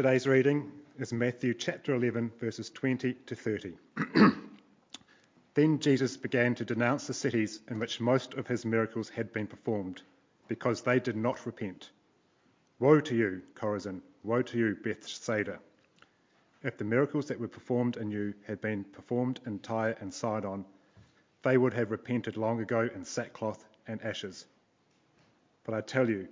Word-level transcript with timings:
Today's 0.00 0.26
reading 0.26 0.72
is 0.98 1.12
Matthew 1.12 1.52
chapter 1.52 1.94
11, 1.94 2.32
verses 2.40 2.70
20 2.70 3.12
to 3.26 3.34
30. 3.34 3.74
then 5.54 5.78
Jesus 5.78 6.16
began 6.16 6.54
to 6.54 6.64
denounce 6.64 7.06
the 7.06 7.12
cities 7.12 7.60
in 7.68 7.78
which 7.78 8.00
most 8.00 8.32
of 8.32 8.46
his 8.46 8.64
miracles 8.64 9.10
had 9.10 9.30
been 9.30 9.46
performed, 9.46 10.00
because 10.48 10.80
they 10.80 11.00
did 11.00 11.16
not 11.16 11.44
repent. 11.44 11.90
Woe 12.78 13.00
to 13.00 13.14
you, 13.14 13.42
Chorazin! 13.54 14.00
Woe 14.24 14.40
to 14.40 14.56
you, 14.56 14.74
Bethsaida! 14.82 15.58
If 16.62 16.78
the 16.78 16.84
miracles 16.84 17.26
that 17.26 17.38
were 17.38 17.46
performed 17.46 17.98
in 17.98 18.10
you 18.10 18.32
had 18.46 18.62
been 18.62 18.84
performed 18.84 19.40
in 19.44 19.58
Tyre 19.58 19.98
and 20.00 20.14
Sidon, 20.14 20.64
they 21.42 21.58
would 21.58 21.74
have 21.74 21.90
repented 21.90 22.38
long 22.38 22.62
ago 22.62 22.88
in 22.94 23.04
sackcloth 23.04 23.66
and 23.86 24.00
ashes. 24.00 24.46
But 25.64 25.74
I 25.74 25.82
tell 25.82 26.08
you, 26.08 26.26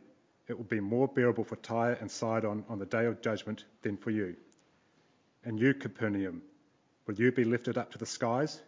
it 0.48 0.56
will 0.56 0.64
be 0.64 0.80
more 0.80 1.06
bearable 1.06 1.44
for 1.44 1.56
Tyre 1.56 1.98
and 2.00 2.10
Sidon 2.10 2.64
on 2.68 2.78
the 2.78 2.86
day 2.86 3.04
of 3.04 3.20
judgment 3.20 3.64
than 3.82 3.96
for 3.98 4.10
you. 4.10 4.34
And 5.45 5.60
you, 5.60 5.74
Capernaum, 5.74 6.42
will 7.06 7.14
you 7.14 7.30
be 7.30 7.45
lifted 7.45 7.77
up 7.77 7.92
to 7.92 7.98
the 7.98 8.06
skies? 8.06 8.60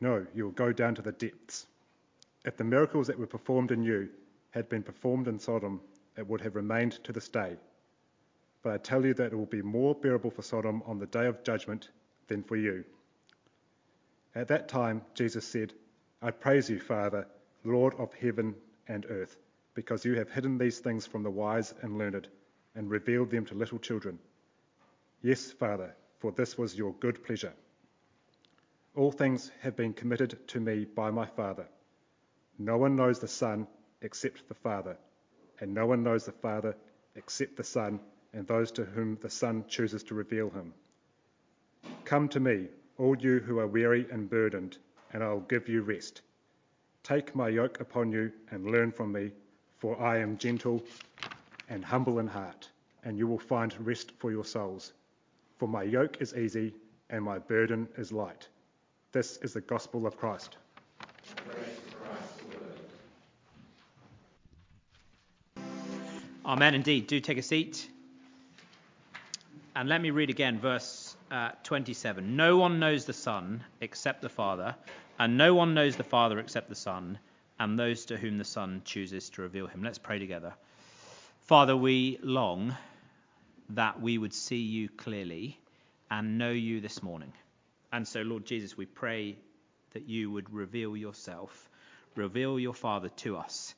No, 0.00 0.26
you 0.34 0.44
will 0.44 0.52
go 0.52 0.72
down 0.72 0.96
to 0.96 1.02
the 1.02 1.12
depths. 1.12 1.66
If 2.44 2.56
the 2.56 2.64
miracles 2.64 3.06
that 3.06 3.18
were 3.18 3.26
performed 3.26 3.70
in 3.70 3.82
you 3.84 4.08
had 4.50 4.68
been 4.68 4.82
performed 4.82 5.28
in 5.28 5.38
Sodom, 5.38 5.80
it 6.16 6.26
would 6.26 6.40
have 6.40 6.56
remained 6.56 6.92
to 7.04 7.12
this 7.12 7.28
day. 7.28 7.56
But 8.62 8.72
I 8.72 8.78
tell 8.78 9.06
you 9.06 9.14
that 9.14 9.32
it 9.32 9.36
will 9.36 9.46
be 9.46 9.62
more 9.62 9.94
bearable 9.94 10.30
for 10.30 10.42
Sodom 10.42 10.82
on 10.86 10.98
the 10.98 11.06
day 11.06 11.26
of 11.26 11.44
judgment 11.44 11.88
than 12.26 12.42
for 12.42 12.56
you. 12.56 12.84
At 14.34 14.48
that 14.48 14.68
time, 14.68 15.02
Jesus 15.14 15.46
said, 15.46 15.72
I 16.20 16.32
praise 16.32 16.68
you, 16.68 16.80
Father, 16.80 17.28
Lord 17.64 17.94
of 17.94 18.12
heaven 18.14 18.56
and 18.88 19.06
earth 19.08 19.36
because 19.78 20.04
you 20.04 20.16
have 20.16 20.28
hidden 20.28 20.58
these 20.58 20.80
things 20.80 21.06
from 21.06 21.22
the 21.22 21.30
wise 21.30 21.72
and 21.82 21.98
learned, 21.98 22.26
and 22.74 22.90
revealed 22.90 23.30
them 23.30 23.44
to 23.44 23.54
little 23.54 23.78
children. 23.78 24.18
Yes, 25.22 25.52
Father, 25.52 25.94
for 26.18 26.32
this 26.32 26.58
was 26.58 26.76
your 26.76 26.92
good 26.94 27.24
pleasure. 27.24 27.52
All 28.96 29.12
things 29.12 29.52
have 29.60 29.76
been 29.76 29.92
committed 29.92 30.36
to 30.48 30.58
me 30.58 30.84
by 30.84 31.12
my 31.12 31.26
Father. 31.26 31.64
No 32.58 32.76
one 32.76 32.96
knows 32.96 33.20
the 33.20 33.28
Son 33.28 33.68
except 34.02 34.48
the 34.48 34.54
Father, 34.54 34.96
and 35.60 35.72
no 35.72 35.86
one 35.86 36.02
knows 36.02 36.24
the 36.24 36.32
Father 36.32 36.74
except 37.14 37.56
the 37.56 37.62
Son, 37.62 38.00
and 38.32 38.48
those 38.48 38.72
to 38.72 38.84
whom 38.84 39.16
the 39.22 39.30
Son 39.30 39.64
chooses 39.68 40.02
to 40.02 40.14
reveal 40.16 40.50
him. 40.50 40.74
Come 42.04 42.28
to 42.30 42.40
me, 42.40 42.66
all 42.98 43.16
you 43.16 43.38
who 43.38 43.60
are 43.60 43.68
weary 43.68 44.08
and 44.10 44.28
burdened, 44.28 44.76
and 45.12 45.22
I 45.22 45.28
will 45.28 45.42
give 45.42 45.68
you 45.68 45.82
rest. 45.82 46.22
Take 47.04 47.36
my 47.36 47.48
yoke 47.48 47.78
upon 47.78 48.10
you 48.10 48.32
and 48.50 48.72
learn 48.72 48.90
from 48.90 49.12
me 49.12 49.30
for 49.78 50.00
I 50.00 50.18
am 50.18 50.36
gentle 50.38 50.82
and 51.68 51.84
humble 51.84 52.18
in 52.18 52.26
heart, 52.26 52.68
and 53.04 53.16
you 53.16 53.26
will 53.26 53.38
find 53.38 53.74
rest 53.86 54.12
for 54.18 54.30
your 54.30 54.44
souls. 54.44 54.92
For 55.58 55.68
my 55.68 55.82
yoke 55.82 56.20
is 56.20 56.34
easy 56.34 56.74
and 57.10 57.24
my 57.24 57.38
burden 57.38 57.88
is 57.96 58.12
light. 58.12 58.48
This 59.12 59.38
is 59.38 59.54
the 59.54 59.60
gospel 59.60 60.06
of 60.06 60.16
Christ. 60.16 60.56
Amen. 66.44 66.74
Indeed. 66.74 67.06
Do 67.06 67.20
take 67.20 67.38
a 67.38 67.42
seat. 67.42 67.90
And 69.76 69.88
let 69.88 70.00
me 70.00 70.10
read 70.10 70.30
again 70.30 70.58
verse 70.58 71.16
uh, 71.30 71.50
27. 71.62 72.36
No 72.36 72.56
one 72.56 72.78
knows 72.80 73.04
the 73.04 73.12
Son 73.12 73.62
except 73.80 74.22
the 74.22 74.28
Father, 74.28 74.74
and 75.18 75.36
no 75.36 75.54
one 75.54 75.74
knows 75.74 75.96
the 75.96 76.04
Father 76.04 76.38
except 76.38 76.68
the 76.68 76.74
Son 76.74 77.18
and 77.58 77.78
those 77.78 78.06
to 78.06 78.16
whom 78.16 78.38
the 78.38 78.44
Son 78.44 78.82
chooses 78.84 79.30
to 79.30 79.42
reveal 79.42 79.66
him. 79.66 79.82
Let's 79.82 79.98
pray 79.98 80.18
together. 80.18 80.54
Father, 81.40 81.76
we 81.76 82.18
long 82.22 82.76
that 83.70 84.00
we 84.00 84.18
would 84.18 84.34
see 84.34 84.60
you 84.60 84.88
clearly 84.88 85.58
and 86.10 86.38
know 86.38 86.50
you 86.50 86.80
this 86.80 87.02
morning. 87.02 87.32
And 87.92 88.06
so, 88.06 88.22
Lord 88.22 88.44
Jesus, 88.44 88.76
we 88.76 88.86
pray 88.86 89.36
that 89.92 90.08
you 90.08 90.30
would 90.30 90.52
reveal 90.52 90.96
yourself, 90.96 91.68
reveal 92.14 92.58
your 92.58 92.74
Father 92.74 93.08
to 93.08 93.36
us 93.36 93.74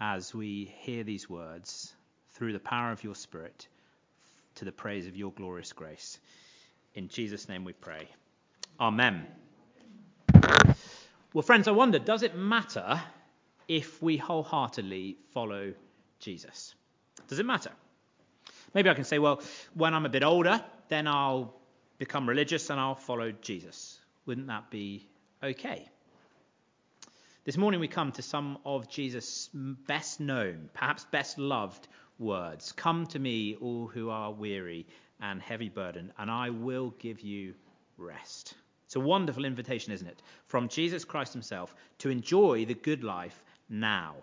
as 0.00 0.34
we 0.34 0.72
hear 0.78 1.04
these 1.04 1.28
words 1.28 1.92
through 2.34 2.52
the 2.52 2.60
power 2.60 2.92
of 2.92 3.02
your 3.02 3.14
Spirit 3.14 3.66
to 4.56 4.64
the 4.64 4.72
praise 4.72 5.06
of 5.06 5.16
your 5.16 5.32
glorious 5.32 5.72
grace. 5.72 6.18
In 6.94 7.08
Jesus' 7.08 7.48
name 7.48 7.64
we 7.64 7.72
pray. 7.72 8.08
Amen. 8.80 9.26
Well, 11.34 11.42
friends, 11.42 11.68
I 11.68 11.72
wonder 11.72 11.98
does 11.98 12.22
it 12.22 12.36
matter 12.36 13.00
if 13.68 14.02
we 14.02 14.16
wholeheartedly 14.16 15.18
follow 15.32 15.74
Jesus? 16.18 16.74
Does 17.28 17.38
it 17.38 17.46
matter? 17.46 17.70
Maybe 18.74 18.90
I 18.90 18.94
can 18.94 19.04
say, 19.04 19.18
well, 19.18 19.42
when 19.74 19.94
I'm 19.94 20.06
a 20.06 20.10
bit 20.10 20.24
older, 20.24 20.62
then 20.88 21.06
I'll 21.06 21.54
become 21.98 22.28
religious 22.28 22.70
and 22.70 22.80
I'll 22.80 22.94
follow 22.94 23.32
Jesus. 23.32 23.98
Wouldn't 24.26 24.46
that 24.48 24.70
be 24.70 25.06
okay? 25.42 25.88
This 27.44 27.56
morning 27.56 27.80
we 27.80 27.88
come 27.88 28.12
to 28.12 28.22
some 28.22 28.58
of 28.64 28.88
Jesus' 28.88 29.48
best 29.54 30.20
known, 30.20 30.68
perhaps 30.74 31.06
best 31.10 31.38
loved 31.38 31.88
words 32.18 32.72
Come 32.72 33.06
to 33.06 33.18
me, 33.18 33.56
all 33.56 33.86
who 33.86 34.10
are 34.10 34.32
weary 34.32 34.86
and 35.20 35.40
heavy 35.40 35.68
burdened, 35.68 36.12
and 36.18 36.30
I 36.30 36.50
will 36.50 36.90
give 36.98 37.20
you 37.20 37.54
rest. 37.96 38.54
It's 38.86 38.96
a 38.96 39.00
wonderful 39.00 39.44
invitation, 39.44 39.92
isn't 39.92 40.06
it? 40.06 40.22
From 40.46 40.68
Jesus 40.68 41.04
Christ 41.04 41.32
himself 41.32 41.74
to 41.98 42.10
enjoy 42.10 42.64
the 42.64 42.74
good 42.74 43.04
life 43.04 43.42
now. 43.68 44.16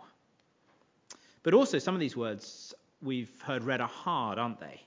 But 1.43 1.53
also, 1.53 1.79
some 1.79 1.93
of 1.93 1.99
these 1.99 2.17
words 2.17 2.73
we've 3.01 3.41
heard 3.41 3.63
read 3.63 3.81
are 3.81 3.87
hard, 3.87 4.39
aren't 4.39 4.59
they? 4.59 4.81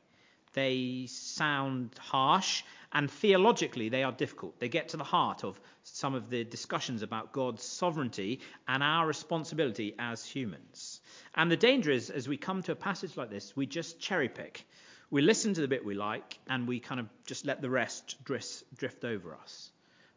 They 0.55 1.07
sound 1.09 1.95
harsh, 2.01 2.65
and 2.93 3.11
theologically, 3.11 3.91
they 3.91 4.03
are 4.03 4.13
difficult. 4.13 4.59
They 4.59 4.69
get 4.69 4.89
to 4.89 4.97
the 4.97 5.05
heart 5.05 5.45
of 5.45 5.61
some 5.85 6.15
of 6.15 6.31
the 6.31 6.43
discussions 6.43 7.03
about 7.03 7.33
God's 7.33 7.63
sovereignty 7.63 8.41
and 8.67 8.83
our 8.83 9.07
responsibility 9.07 9.95
as 9.99 10.25
humans. 10.25 11.01
And 11.35 11.51
the 11.51 11.57
danger 11.57 11.91
is, 11.91 12.11
as 12.11 12.27
we 12.27 12.39
come 12.39 12.63
to 12.63 12.73
a 12.73 12.77
passage 12.77 13.17
like 13.17 13.31
this, 13.31 13.55
we 13.55 13.67
just 13.67 14.01
cherry 14.01 14.29
pick. 14.29 14.67
We 15.11 15.23
listen 15.23 15.55
to 15.55 15.61
the 15.61 15.69
bit 15.69 15.85
we 15.85 15.95
like, 15.95 16.39
and 16.49 16.67
we 16.67 16.81
kind 16.81 16.99
of 16.99 17.09
just 17.25 17.47
let 17.47 17.63
the 17.63 17.71
rest 17.71 18.17
drift 18.25 19.05
over 19.05 19.35
us. 19.35 19.71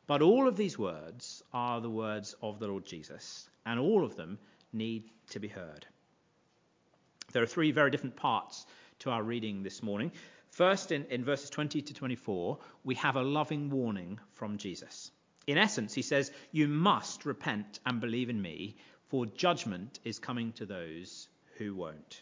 But 0.08 0.22
all 0.22 0.48
of 0.48 0.56
these 0.56 0.80
words 0.80 1.44
are 1.54 1.82
the 1.82 1.90
words 1.90 2.36
of 2.42 2.60
the 2.60 2.68
Lord 2.68 2.86
Jesus, 2.86 3.50
and 3.66 3.80
all 3.80 4.04
of 4.04 4.16
them 4.16 4.40
need 4.74 5.10
to 5.30 5.40
be 5.40 5.48
heard. 5.48 5.86
There 7.32 7.44
are 7.44 7.48
three 7.48 7.72
very 7.72 7.92
different 7.92 8.16
parts 8.16 8.66
to 9.00 9.10
our 9.10 9.24
reading 9.24 9.64
this 9.64 9.82
morning. 9.82 10.12
First, 10.50 10.92
in, 10.92 11.06
in 11.06 11.24
verses 11.24 11.50
20 11.50 11.82
to 11.82 11.94
24, 11.94 12.60
we 12.84 12.96
have 12.96 13.16
a 13.16 13.22
loving 13.22 13.70
warning 13.70 14.20
from 14.34 14.58
Jesus. 14.58 15.12
In 15.48 15.58
essence, 15.58 15.94
he 15.94 16.02
says, 16.02 16.32
You 16.52 16.68
must 16.68 17.26
repent 17.26 17.80
and 17.86 18.02
believe 18.02 18.30
in 18.30 18.42
me, 18.42 18.76
for 19.08 19.26
judgment 19.26 20.00
is 20.04 20.20
coming 20.20 20.52
to 20.54 20.66
those 20.66 21.28
who 21.58 21.74
won't. 21.76 22.22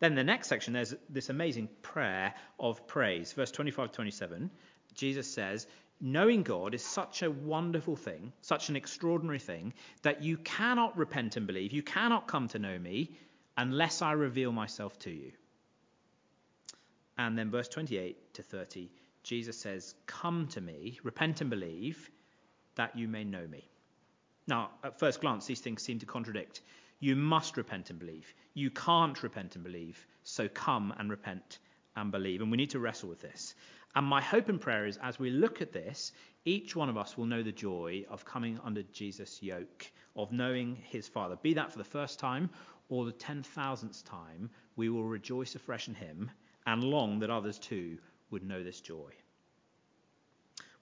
Then 0.00 0.14
the 0.14 0.24
next 0.24 0.48
section, 0.48 0.72
there's 0.72 0.94
this 1.08 1.28
amazing 1.28 1.68
prayer 1.82 2.34
of 2.58 2.86
praise. 2.86 3.32
Verse 3.32 3.50
25 3.50 3.92
27, 3.92 4.50
Jesus 4.94 5.26
says, 5.26 5.66
knowing 6.00 6.42
God 6.42 6.74
is 6.74 6.84
such 6.84 7.22
a 7.22 7.30
wonderful 7.30 7.96
thing, 7.96 8.32
such 8.40 8.68
an 8.68 8.76
extraordinary 8.76 9.38
thing, 9.38 9.74
that 10.02 10.22
you 10.22 10.36
cannot 10.38 10.96
repent 10.96 11.36
and 11.36 11.46
believe, 11.46 11.72
you 11.72 11.82
cannot 11.82 12.26
come 12.26 12.48
to 12.48 12.58
know 12.58 12.78
me 12.78 13.10
unless 13.56 14.00
I 14.00 14.12
reveal 14.12 14.52
myself 14.52 14.98
to 15.00 15.10
you. 15.10 15.32
And 17.18 17.36
then 17.36 17.50
verse 17.50 17.68
28 17.68 18.34
to 18.34 18.42
30, 18.42 18.90
Jesus 19.22 19.58
says, 19.58 19.94
Come 20.06 20.48
to 20.48 20.60
me, 20.60 20.98
repent 21.02 21.42
and 21.42 21.50
believe, 21.50 22.10
that 22.76 22.96
you 22.96 23.08
may 23.08 23.24
know 23.24 23.46
me. 23.46 23.68
Now, 24.46 24.70
at 24.82 24.98
first 24.98 25.20
glance, 25.20 25.44
these 25.44 25.60
things 25.60 25.82
seem 25.82 25.98
to 25.98 26.06
contradict. 26.06 26.62
You 26.98 27.16
must 27.16 27.56
repent 27.56 27.90
and 27.90 27.98
believe. 27.98 28.32
You 28.54 28.70
can't 28.70 29.22
repent 29.22 29.54
and 29.54 29.64
believe, 29.64 30.06
so 30.22 30.48
come 30.48 30.94
and 30.98 31.10
repent 31.10 31.58
and 31.96 32.10
believe. 32.10 32.40
And 32.40 32.50
we 32.50 32.56
need 32.56 32.70
to 32.70 32.78
wrestle 32.78 33.08
with 33.08 33.20
this. 33.20 33.54
And 33.94 34.06
my 34.06 34.20
hope 34.20 34.48
and 34.48 34.60
prayer 34.60 34.86
is 34.86 34.98
as 34.98 35.18
we 35.18 35.30
look 35.30 35.60
at 35.60 35.72
this, 35.72 36.12
each 36.44 36.76
one 36.76 36.88
of 36.88 36.96
us 36.96 37.16
will 37.16 37.26
know 37.26 37.42
the 37.42 37.52
joy 37.52 38.04
of 38.08 38.24
coming 38.24 38.58
under 38.64 38.82
Jesus' 38.84 39.42
yoke, 39.42 39.90
of 40.16 40.32
knowing 40.32 40.76
his 40.76 41.08
Father. 41.08 41.36
Be 41.36 41.54
that 41.54 41.72
for 41.72 41.78
the 41.78 41.84
first 41.84 42.18
time 42.18 42.50
or 42.88 43.04
the 43.04 43.12
10,000th 43.12 44.04
time, 44.04 44.50
we 44.76 44.88
will 44.88 45.04
rejoice 45.04 45.54
afresh 45.54 45.88
in 45.88 45.94
him 45.94 46.30
and 46.66 46.84
long 46.84 47.18
that 47.18 47.30
others 47.30 47.58
too 47.58 47.98
would 48.30 48.42
know 48.42 48.62
this 48.62 48.80
joy. 48.80 49.10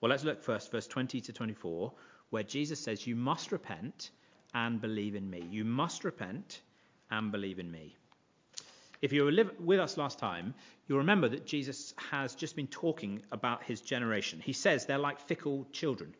Well, 0.00 0.10
let's 0.10 0.24
look 0.24 0.42
first, 0.42 0.70
verse 0.70 0.86
20 0.86 1.20
to 1.22 1.32
24, 1.32 1.92
where 2.30 2.42
Jesus 2.42 2.78
says, 2.78 3.06
You 3.06 3.16
must 3.16 3.52
repent 3.52 4.10
and 4.54 4.80
believe 4.80 5.14
in 5.14 5.28
me. 5.28 5.44
You 5.50 5.64
must 5.64 6.04
repent 6.04 6.60
and 7.10 7.32
believe 7.32 7.58
in 7.58 7.70
me. 7.70 7.96
If 9.00 9.12
you 9.12 9.24
were 9.24 9.32
with 9.60 9.78
us 9.78 9.96
last 9.96 10.18
time, 10.18 10.54
you'll 10.86 10.98
remember 10.98 11.28
that 11.28 11.46
Jesus 11.46 11.94
has 12.10 12.34
just 12.34 12.56
been 12.56 12.66
talking 12.66 13.22
about 13.30 13.62
his 13.62 13.80
generation. 13.80 14.40
He 14.40 14.52
says 14.52 14.86
they're 14.86 14.98
like 14.98 15.20
fickle 15.20 15.66
children. 15.72 16.14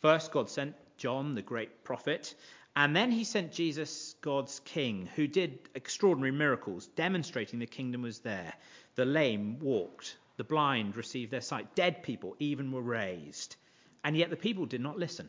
First, 0.00 0.30
God 0.30 0.50
sent 0.50 0.74
John, 0.98 1.34
the 1.34 1.42
great 1.42 1.82
prophet, 1.82 2.34
And 2.76 2.94
then 2.94 3.10
he 3.10 3.24
sent 3.24 3.52
Jesus, 3.52 4.14
God's 4.20 4.60
king, 4.60 5.08
who 5.16 5.26
did 5.26 5.58
extraordinary 5.74 6.30
miracles, 6.30 6.86
demonstrating 6.88 7.58
the 7.58 7.66
kingdom 7.66 8.02
was 8.02 8.20
there. 8.20 8.52
The 8.94 9.04
lame 9.04 9.58
walked, 9.58 10.16
the 10.36 10.44
blind 10.44 10.96
received 10.96 11.30
their 11.30 11.40
sight, 11.40 11.74
dead 11.74 12.02
people 12.02 12.36
even 12.38 12.70
were 12.70 12.82
raised. 12.82 13.56
And 14.04 14.16
yet 14.16 14.30
the 14.30 14.36
people 14.36 14.66
did 14.66 14.80
not 14.80 14.98
listen. 14.98 15.28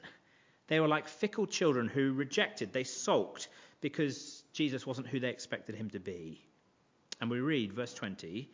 They 0.67 0.79
were 0.79 0.87
like 0.87 1.07
fickle 1.07 1.47
children 1.47 1.87
who 1.87 2.13
rejected, 2.13 2.71
they 2.71 2.83
sulked 2.83 3.47
because 3.81 4.43
Jesus 4.53 4.85
wasn't 4.85 5.07
who 5.07 5.19
they 5.19 5.29
expected 5.29 5.75
him 5.75 5.89
to 5.89 5.99
be. 5.99 6.45
And 7.21 7.29
we 7.29 7.39
read, 7.39 7.71
verse 7.71 7.93
20, 7.93 8.49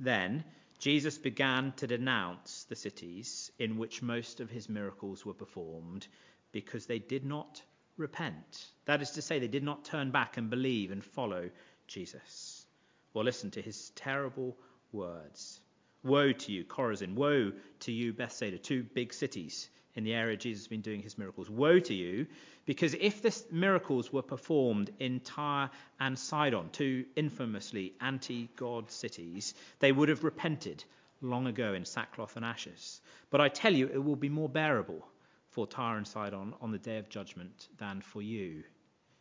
then 0.00 0.44
Jesus 0.80 1.16
began 1.18 1.72
to 1.76 1.86
denounce 1.86 2.64
the 2.64 2.76
cities 2.76 3.50
in 3.58 3.78
which 3.78 4.02
most 4.02 4.40
of 4.40 4.50
his 4.50 4.68
miracles 4.68 5.24
were 5.24 5.34
performed 5.34 6.06
because 6.52 6.86
they 6.86 6.98
did 6.98 7.24
not 7.24 7.62
repent. 7.96 8.66
That 8.86 9.02
is 9.02 9.12
to 9.12 9.22
say, 9.22 9.38
they 9.38 9.48
did 9.48 9.62
not 9.62 9.84
turn 9.84 10.10
back 10.10 10.36
and 10.36 10.50
believe 10.50 10.90
and 10.90 11.04
follow 11.04 11.50
Jesus. 11.86 12.66
Well, 13.14 13.24
listen 13.24 13.52
to 13.52 13.62
his 13.62 13.90
terrible 13.90 14.56
words. 14.92 15.60
Woe 16.02 16.32
to 16.32 16.52
you, 16.52 16.64
Chorazin. 16.64 17.14
Woe 17.14 17.52
to 17.80 17.92
you, 17.92 18.12
Bethsaida, 18.12 18.58
two 18.58 18.82
big 18.82 19.14
cities 19.14 19.68
in 19.98 20.04
the 20.04 20.14
area 20.14 20.36
Jesus 20.36 20.62
has 20.62 20.68
been 20.68 20.80
doing 20.80 21.02
his 21.02 21.18
miracles. 21.18 21.50
Woe 21.50 21.80
to 21.80 21.92
you, 21.92 22.28
because 22.66 22.94
if 22.94 23.20
the 23.20 23.36
miracles 23.50 24.12
were 24.12 24.22
performed 24.22 24.90
in 25.00 25.18
Tyre 25.18 25.70
and 25.98 26.16
Sidon, 26.16 26.70
two 26.70 27.04
infamously 27.16 27.94
anti 28.00 28.48
God 28.54 28.92
cities, 28.92 29.54
they 29.80 29.90
would 29.90 30.08
have 30.08 30.22
repented 30.22 30.84
long 31.20 31.48
ago 31.48 31.74
in 31.74 31.84
sackcloth 31.84 32.36
and 32.36 32.44
ashes. 32.44 33.00
But 33.30 33.40
I 33.40 33.48
tell 33.48 33.74
you, 33.74 33.88
it 33.88 33.98
will 33.98 34.14
be 34.14 34.28
more 34.28 34.48
bearable 34.48 35.04
for 35.50 35.66
Tyre 35.66 35.96
and 35.96 36.06
Sidon 36.06 36.54
on 36.60 36.70
the 36.70 36.78
day 36.78 36.98
of 36.98 37.08
judgment 37.08 37.66
than 37.78 38.00
for 38.00 38.22
you. 38.22 38.62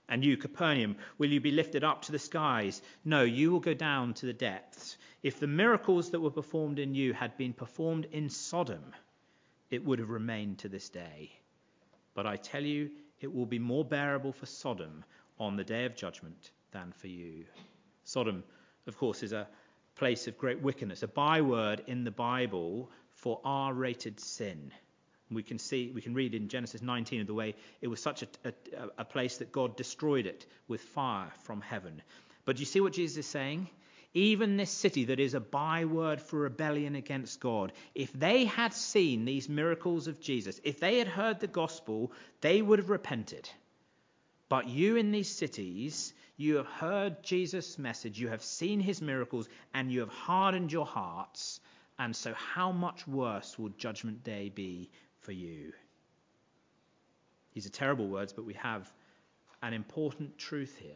And 0.08 0.24
you, 0.24 0.38
Capernaum, 0.38 0.96
will 1.18 1.32
you 1.32 1.42
be 1.42 1.52
lifted 1.52 1.84
up 1.84 2.04
to 2.04 2.12
the 2.12 2.20
skies? 2.20 2.84
No, 3.04 3.24
you 3.24 3.52
will 3.52 3.60
go 3.60 3.74
down 3.74 4.14
to 4.14 4.28
the 4.28 4.34
depths. 4.34 4.96
If 5.24 5.40
the 5.40 5.48
miracles 5.48 6.12
that 6.12 6.22
were 6.22 6.30
performed 6.30 6.78
in 6.78 6.94
you 6.94 7.14
had 7.14 7.36
been 7.36 7.54
performed 7.54 8.06
in 8.12 8.30
Sodom, 8.30 8.94
it 9.70 9.84
would 9.84 10.00
have 10.00 10.10
remained 10.10 10.60
to 10.60 10.70
this 10.70 10.90
day. 10.90 11.32
But 12.14 12.26
I 12.26 12.36
tell 12.36 12.64
you, 12.64 12.90
it 13.22 13.34
will 13.34 13.46
be 13.46 13.60
more 13.60 13.86
bearable 13.86 14.32
for 14.32 14.46
Sodom 14.46 15.04
on 15.40 15.56
the 15.56 15.64
day 15.64 15.86
of 15.86 15.96
judgment 15.96 16.52
than 16.72 16.92
for 16.92 17.08
you. 17.08 17.46
Sodom, 18.04 18.44
of 18.88 18.98
course, 18.98 19.24
is 19.24 19.34
a 19.34 19.48
place 19.96 20.28
of 20.28 20.38
great 20.38 20.62
wickedness, 20.62 21.04
a 21.04 21.08
byword 21.08 21.84
in 21.88 22.04
the 22.04 22.12
Bible 22.12 22.90
for 23.16 23.40
R 23.44 23.74
rated 23.74 24.20
sin. 24.20 24.72
We 25.30 25.44
can 25.44 25.60
see, 25.60 25.92
we 25.94 26.02
can 26.02 26.14
read 26.14 26.34
in 26.34 26.48
Genesis 26.48 26.82
19 26.82 27.22
of 27.22 27.28
the 27.28 27.34
way 27.34 27.56
it 27.82 27.88
was 27.88 28.02
such 28.02 28.24
a, 28.24 28.28
a, 28.46 28.54
a 29.00 29.06
place 29.06 29.38
that 29.38 29.52
God 29.52 29.76
destroyed 29.76 30.26
it 30.26 30.46
with 30.68 30.82
fire 30.82 31.32
from 31.44 31.60
heaven. 31.60 32.02
But 32.46 32.56
do 32.56 32.62
you 32.62 32.66
see 32.66 32.80
what 32.80 32.94
Jesus 32.94 33.18
is 33.18 33.26
saying? 33.26 33.70
Even 34.14 34.58
this 34.58 34.72
city 34.72 35.06
that 35.06 35.20
is 35.20 35.34
a 35.34 35.40
byword 35.40 36.22
for 36.22 36.40
rebellion 36.40 36.96
against 36.96 37.40
God, 37.40 37.72
if 37.94 38.12
they 38.14 38.46
had 38.46 38.74
seen 38.74 39.26
these 39.26 39.50
miracles 39.50 40.08
of 40.08 40.20
Jesus, 40.20 40.60
if 40.64 40.80
they 40.80 40.98
had 40.98 41.08
heard 41.08 41.40
the 41.40 41.48
gospel, 41.48 42.12
they 42.42 42.62
would 42.62 42.80
have 42.80 42.90
repented. 42.90 43.50
But 44.50 44.68
you 44.68 44.96
in 44.96 45.12
these 45.12 45.30
cities, 45.30 46.14
you 46.38 46.56
have 46.56 46.68
heard 46.68 47.24
Jesus' 47.24 47.78
message, 47.78 48.20
you 48.20 48.30
have 48.30 48.44
seen 48.44 48.80
his 48.80 49.02
miracles, 49.02 49.50
and 49.74 49.92
you 49.92 50.00
have 50.00 50.10
hardened 50.10 50.72
your 50.72 50.86
hearts. 50.86 51.60
And 52.00 52.16
so, 52.16 52.34
how 52.34 52.72
much 52.72 53.08
worse 53.08 53.58
will 53.60 53.70
Judgment 53.70 54.24
Day 54.24 54.50
be 54.50 54.90
for 55.28 55.34
you. 55.34 55.74
These 57.54 57.66
are 57.66 57.70
terrible 57.70 58.08
words, 58.08 58.32
but 58.32 58.46
we 58.46 58.54
have 58.54 58.90
an 59.62 59.74
important 59.74 60.38
truth 60.38 60.78
here. 60.80 60.96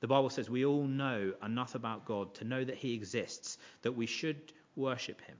The 0.00 0.08
Bible 0.08 0.30
says 0.30 0.48
we 0.48 0.64
all 0.64 0.86
know 0.86 1.34
enough 1.44 1.74
about 1.74 2.06
God 2.06 2.34
to 2.36 2.44
know 2.44 2.64
that 2.64 2.76
He 2.76 2.94
exists, 2.94 3.58
that 3.82 3.92
we 3.92 4.06
should 4.06 4.52
worship 4.74 5.20
Him. 5.20 5.36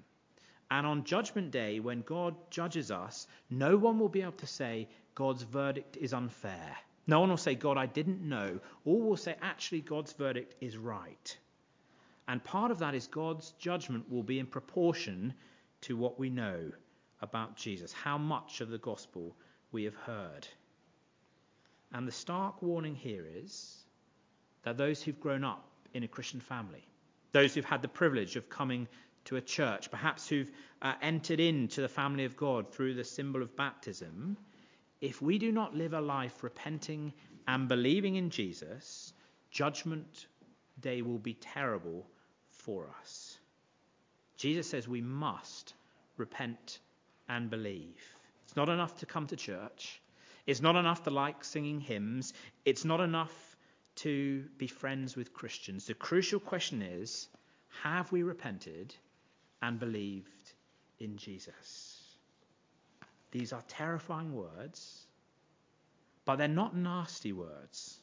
And 0.70 0.86
on 0.86 1.04
Judgment 1.04 1.50
Day, 1.50 1.80
when 1.80 2.02
God 2.02 2.36
judges 2.50 2.90
us, 2.90 3.26
no 3.48 3.76
one 3.76 3.98
will 3.98 4.08
be 4.08 4.22
able 4.22 4.32
to 4.32 4.46
say 4.46 4.88
God's 5.14 5.42
verdict 5.42 5.96
is 5.96 6.12
unfair. 6.14 6.76
No 7.06 7.20
one 7.20 7.30
will 7.30 7.36
say, 7.36 7.54
God, 7.54 7.76
I 7.76 7.86
didn't 7.86 8.22
know. 8.22 8.60
All 8.84 9.00
will 9.00 9.16
say, 9.16 9.34
actually, 9.42 9.80
God's 9.80 10.12
verdict 10.12 10.54
is 10.60 10.76
right. 10.76 11.36
And 12.28 12.44
part 12.44 12.70
of 12.70 12.78
that 12.78 12.94
is 12.94 13.08
God's 13.08 13.50
judgment 13.58 14.08
will 14.08 14.22
be 14.22 14.38
in 14.38 14.46
proportion 14.46 15.34
to 15.82 15.96
what 15.96 16.20
we 16.20 16.30
know 16.30 16.70
about 17.20 17.56
Jesus, 17.56 17.92
how 17.92 18.18
much 18.18 18.60
of 18.60 18.68
the 18.68 18.78
gospel 18.78 19.34
we 19.72 19.84
have 19.84 19.96
heard. 19.96 20.46
And 21.92 22.06
the 22.06 22.12
stark 22.12 22.62
warning 22.62 22.94
here 22.94 23.26
is 23.26 23.79
that 24.62 24.76
those 24.76 25.02
who've 25.02 25.20
grown 25.20 25.44
up 25.44 25.64
in 25.94 26.02
a 26.02 26.08
Christian 26.08 26.40
family, 26.40 26.86
those 27.32 27.54
who've 27.54 27.64
had 27.64 27.82
the 27.82 27.88
privilege 27.88 28.36
of 28.36 28.48
coming 28.48 28.88
to 29.26 29.36
a 29.36 29.40
church, 29.40 29.90
perhaps 29.90 30.28
who've 30.28 30.50
uh, 30.82 30.94
entered 31.02 31.40
into 31.40 31.80
the 31.80 31.88
family 31.88 32.24
of 32.24 32.36
God 32.36 32.72
through 32.72 32.94
the 32.94 33.04
symbol 33.04 33.42
of 33.42 33.56
baptism, 33.56 34.36
if 35.00 35.22
we 35.22 35.38
do 35.38 35.52
not 35.52 35.74
live 35.74 35.94
a 35.94 36.00
life 36.00 36.42
repenting 36.42 37.12
and 37.46 37.68
believing 37.68 38.16
in 38.16 38.30
Jesus, 38.30 39.12
judgment 39.50 40.26
day 40.80 41.02
will 41.02 41.18
be 41.18 41.34
terrible 41.34 42.06
for 42.50 42.88
us. 43.00 43.38
Jesus 44.36 44.68
says 44.68 44.88
we 44.88 45.00
must 45.00 45.74
repent 46.16 46.80
and 47.28 47.50
believe. 47.50 48.02
It's 48.44 48.56
not 48.56 48.68
enough 48.68 48.96
to 48.98 49.06
come 49.06 49.26
to 49.28 49.36
church. 49.36 50.00
It's 50.46 50.60
not 50.60 50.76
enough 50.76 51.04
to 51.04 51.10
like 51.10 51.44
singing 51.44 51.80
hymns. 51.80 52.32
It's 52.64 52.84
not 52.84 53.00
enough 53.00 53.49
to 54.02 54.44
be 54.56 54.66
friends 54.66 55.16
with 55.16 55.32
Christians. 55.32 55.86
The 55.86 55.94
crucial 55.94 56.40
question 56.40 56.82
is 56.82 57.28
have 57.82 58.10
we 58.10 58.22
repented 58.22 58.94
and 59.62 59.78
believed 59.78 60.52
in 60.98 61.16
Jesus? 61.16 61.96
These 63.30 63.52
are 63.52 63.62
terrifying 63.68 64.34
words, 64.34 65.06
but 66.24 66.36
they're 66.36 66.48
not 66.48 66.74
nasty 66.74 67.32
words. 67.32 67.98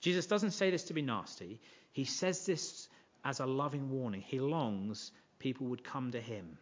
Jesus 0.00 0.26
doesn't 0.26 0.52
say 0.52 0.70
this 0.70 0.84
to 0.84 0.94
be 0.94 1.02
nasty, 1.02 1.60
he 1.92 2.04
says 2.04 2.46
this 2.46 2.88
as 3.24 3.40
a 3.40 3.46
loving 3.46 3.90
warning. 3.90 4.22
He 4.22 4.40
longs 4.40 5.12
people 5.38 5.66
would 5.66 5.84
come 5.84 6.12
to 6.12 6.20
him. 6.20 6.58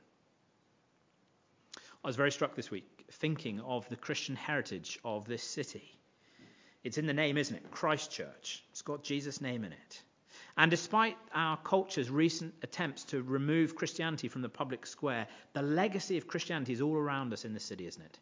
I 2.03 2.07
was 2.07 2.17
very 2.17 2.33
struck 2.33 2.55
this 2.55 2.71
week 2.71 3.05
thinking 3.13 3.61
of 3.61 3.89
the 3.89 3.97
Christian 3.97 4.37
heritage 4.37 4.99
of 5.05 5.27
this 5.27 5.43
city. 5.43 5.98
It's 6.85 6.99
in 6.99 7.07
the 7.07 7.15
name, 7.15 7.37
isn't 7.37 7.57
it? 7.57 7.71
Christchurch. 7.71 8.63
It's 8.71 8.83
got 8.83 9.03
Jesus' 9.03 9.41
name 9.41 9.65
in 9.65 9.73
it. 9.73 10.03
And 10.57 10.71
despite 10.71 11.17
our 11.35 11.57
culture's 11.57 12.11
recent 12.11 12.55
attempts 12.63 13.05
to 13.05 13.23
remove 13.23 13.77
Christianity 13.77 14.29
from 14.29 14.43
the 14.43 14.49
public 14.49 14.87
square, 14.87 15.27
the 15.53 15.63
legacy 15.63 16.19
of 16.19 16.27
Christianity 16.27 16.73
is 16.73 16.81
all 16.81 16.97
around 16.97 17.33
us 17.33 17.45
in 17.45 17.55
the 17.55 17.61
city, 17.61 17.87
isn't 17.87 18.03
it? 18.03 18.19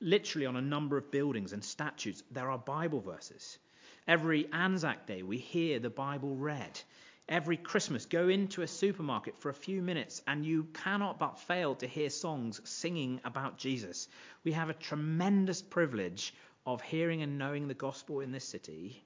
Literally 0.00 0.46
on 0.46 0.56
a 0.56 0.62
number 0.62 0.96
of 0.96 1.10
buildings 1.10 1.52
and 1.52 1.64
statues, 1.64 2.22
there 2.30 2.50
are 2.50 2.58
Bible 2.58 3.00
verses. 3.00 3.58
Every 4.06 4.50
Anzac 4.52 5.06
Day, 5.06 5.22
we 5.22 5.38
hear 5.38 5.78
the 5.78 5.90
Bible 5.90 6.36
read 6.36 6.80
every 7.28 7.58
Christmas, 7.58 8.06
go 8.06 8.28
into 8.28 8.62
a 8.62 8.66
supermarket 8.66 9.36
for 9.36 9.50
a 9.50 9.54
few 9.54 9.82
minutes 9.82 10.22
and 10.26 10.46
you 10.46 10.64
cannot 10.72 11.18
but 11.18 11.38
fail 11.38 11.74
to 11.74 11.86
hear 11.86 12.08
songs 12.08 12.60
singing 12.64 13.20
about 13.24 13.58
Jesus. 13.58 14.08
We 14.44 14.52
have 14.52 14.70
a 14.70 14.74
tremendous 14.74 15.60
privilege 15.60 16.32
of 16.66 16.82
hearing 16.82 17.22
and 17.22 17.38
knowing 17.38 17.68
the 17.68 17.74
gospel 17.74 18.20
in 18.20 18.32
this 18.32 18.44
city. 18.44 19.02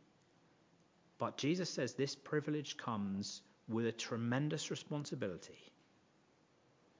But 1.18 1.36
Jesus 1.36 1.70
says 1.70 1.94
this 1.94 2.14
privilege 2.14 2.76
comes 2.76 3.42
with 3.68 3.86
a 3.86 3.92
tremendous 3.92 4.70
responsibility. 4.70 5.58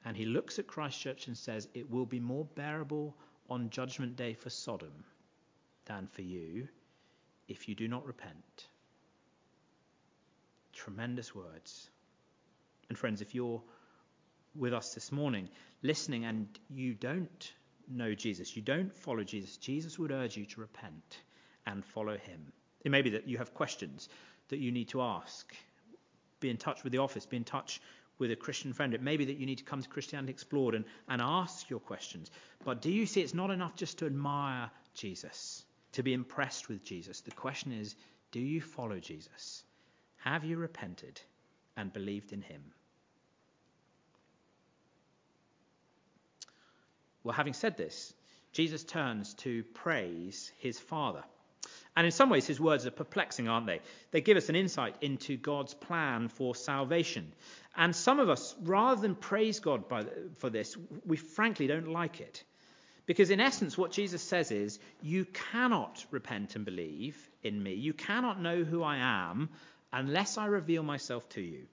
And 0.05 0.17
he 0.17 0.25
looks 0.25 0.59
at 0.59 0.67
Christchurch 0.67 1.27
and 1.27 1.37
says, 1.37 1.69
It 1.75 1.91
will 1.91 2.07
be 2.07 2.21
more 2.21 2.45
bearable 2.55 3.17
on 3.51 3.71
Judgment 3.71 4.17
Day 4.17 4.35
for 4.35 4.51
Sodom 4.51 5.05
than 5.85 6.07
for 6.07 6.23
you 6.23 6.69
if 7.49 7.69
you 7.69 7.75
do 7.75 7.89
not 7.89 8.07
repent. 8.07 8.69
Tremendous 10.73 11.35
words. 11.35 11.91
And 12.89 12.99
friends, 12.99 13.21
if 13.21 13.35
you're 13.35 13.63
with 14.55 14.73
us 14.73 14.95
this 14.95 15.13
morning, 15.13 15.49
listening, 15.83 16.25
and 16.25 16.47
you 16.69 16.95
don't 16.95 17.53
know 17.89 18.15
Jesus, 18.15 18.57
you 18.57 18.63
don't 18.63 18.95
follow 18.97 19.25
Jesus, 19.25 19.57
Jesus 19.57 19.99
would 19.99 20.11
urge 20.11 20.37
you 20.37 20.47
to 20.47 20.61
repent 20.61 21.19
and 21.67 21.85
follow 21.85 22.17
him. 22.17 22.53
It 22.85 22.91
may 22.91 23.03
be 23.03 23.11
that 23.11 23.29
you 23.29 23.39
have 23.39 23.55
questions 23.55 24.09
that 24.49 24.59
you 24.59 24.73
need 24.73 24.89
to 24.89 25.03
ask. 25.03 25.55
Be 26.41 26.51
in 26.51 26.57
touch 26.57 26.83
with 26.83 26.93
the 26.93 26.99
office, 26.99 27.27
be 27.27 27.37
in 27.37 27.45
touch 27.45 27.81
with 28.19 28.31
a 28.31 28.37
Christian 28.37 28.73
friend. 28.73 28.95
It 28.95 29.03
may 29.03 29.17
be 29.17 29.25
that 29.25 29.37
you 29.37 29.47
need 29.47 29.59
to 29.59 29.65
come 29.65 29.83
to 29.83 29.89
Christianity 29.89 30.33
Explored 30.33 30.75
and, 30.75 30.85
and 31.09 31.23
ask 31.23 31.71
your 31.71 31.81
questions. 31.81 32.31
But 32.65 32.83
do 32.83 32.91
you 32.91 33.07
see 33.07 33.21
it's 33.21 33.35
not 33.35 33.51
enough 33.51 33.77
just 33.77 33.99
to 33.99 34.07
admire 34.07 34.71
Jesus, 34.95 35.65
to 35.93 36.03
be 36.03 36.13
impressed 36.13 36.69
with 36.69 36.85
Jesus? 36.85 37.21
The 37.21 37.31
question 37.31 37.73
is, 37.73 37.97
do 38.31 38.41
you 38.41 38.61
follow 38.61 38.99
Jesus? 38.99 39.65
Have 40.17 40.45
you 40.45 40.57
repented 40.57 41.21
and 41.77 41.93
believed 41.93 42.33
in 42.33 42.43
him? 42.43 42.63
Well, 47.25 47.35
having 47.35 47.53
said 47.53 47.77
this, 47.77 48.13
Jesus 48.53 48.85
turns 48.85 49.35
to 49.35 49.63
praise 49.75 50.53
his 50.59 50.79
Father. 50.79 51.23
And 51.97 52.07
in 52.07 52.13
some 52.13 52.31
ways, 52.31 52.47
his 52.47 52.61
words 52.61 52.87
are 52.87 52.91
perplexing, 52.91 53.49
aren't 53.49 53.67
they? 53.67 53.81
They 54.11 54.21
give 54.21 54.37
us 54.37 54.49
an 54.49 54.57
insight 54.57 54.97
into 55.01 55.37
God's 55.37 55.75
plan 55.75 56.29
for 56.29 56.55
salvation. 56.55 57.33
And 57.77 57.95
some 57.95 58.19
of 58.19 58.29
us, 58.29 58.55
rather 58.63 59.01
than 59.01 59.15
praise 59.15 59.61
God 59.61 59.89
by, 59.89 60.05
for 60.39 60.51
this, 60.51 60.77
we 61.07 61.17
frankly 61.17 61.67
don't 61.67 61.89
like 61.89 62.21
it. 62.21 62.45
Because 63.05 63.31
in 63.31 63.41
essence, 63.41 63.77
what 63.77 63.91
Jesus 63.91 64.23
says 64.23 64.51
is, 64.51 64.79
you 65.03 65.25
cannot 65.53 66.05
repent 66.11 66.57
and 66.57 66.65
believe 66.65 67.17
in 67.43 67.63
me. 67.63 67.75
You 67.75 67.93
cannot 67.93 68.41
know 68.41 68.65
who 68.65 68.83
I 68.83 68.97
am 68.97 69.51
unless 69.93 70.39
I 70.39 70.47
reveal 70.47 70.83
myself 70.83 71.29
to 71.31 71.41
you. 71.41 71.67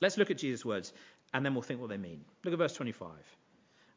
Let's 0.00 0.18
look 0.18 0.30
at 0.30 0.38
Jesus' 0.38 0.64
words, 0.64 0.92
and 1.32 1.44
then 1.44 1.54
we'll 1.54 1.62
think 1.62 1.80
what 1.80 1.88
they 1.88 1.96
mean. 1.96 2.24
Look 2.44 2.52
at 2.52 2.58
verse 2.58 2.74
25. 2.74 3.10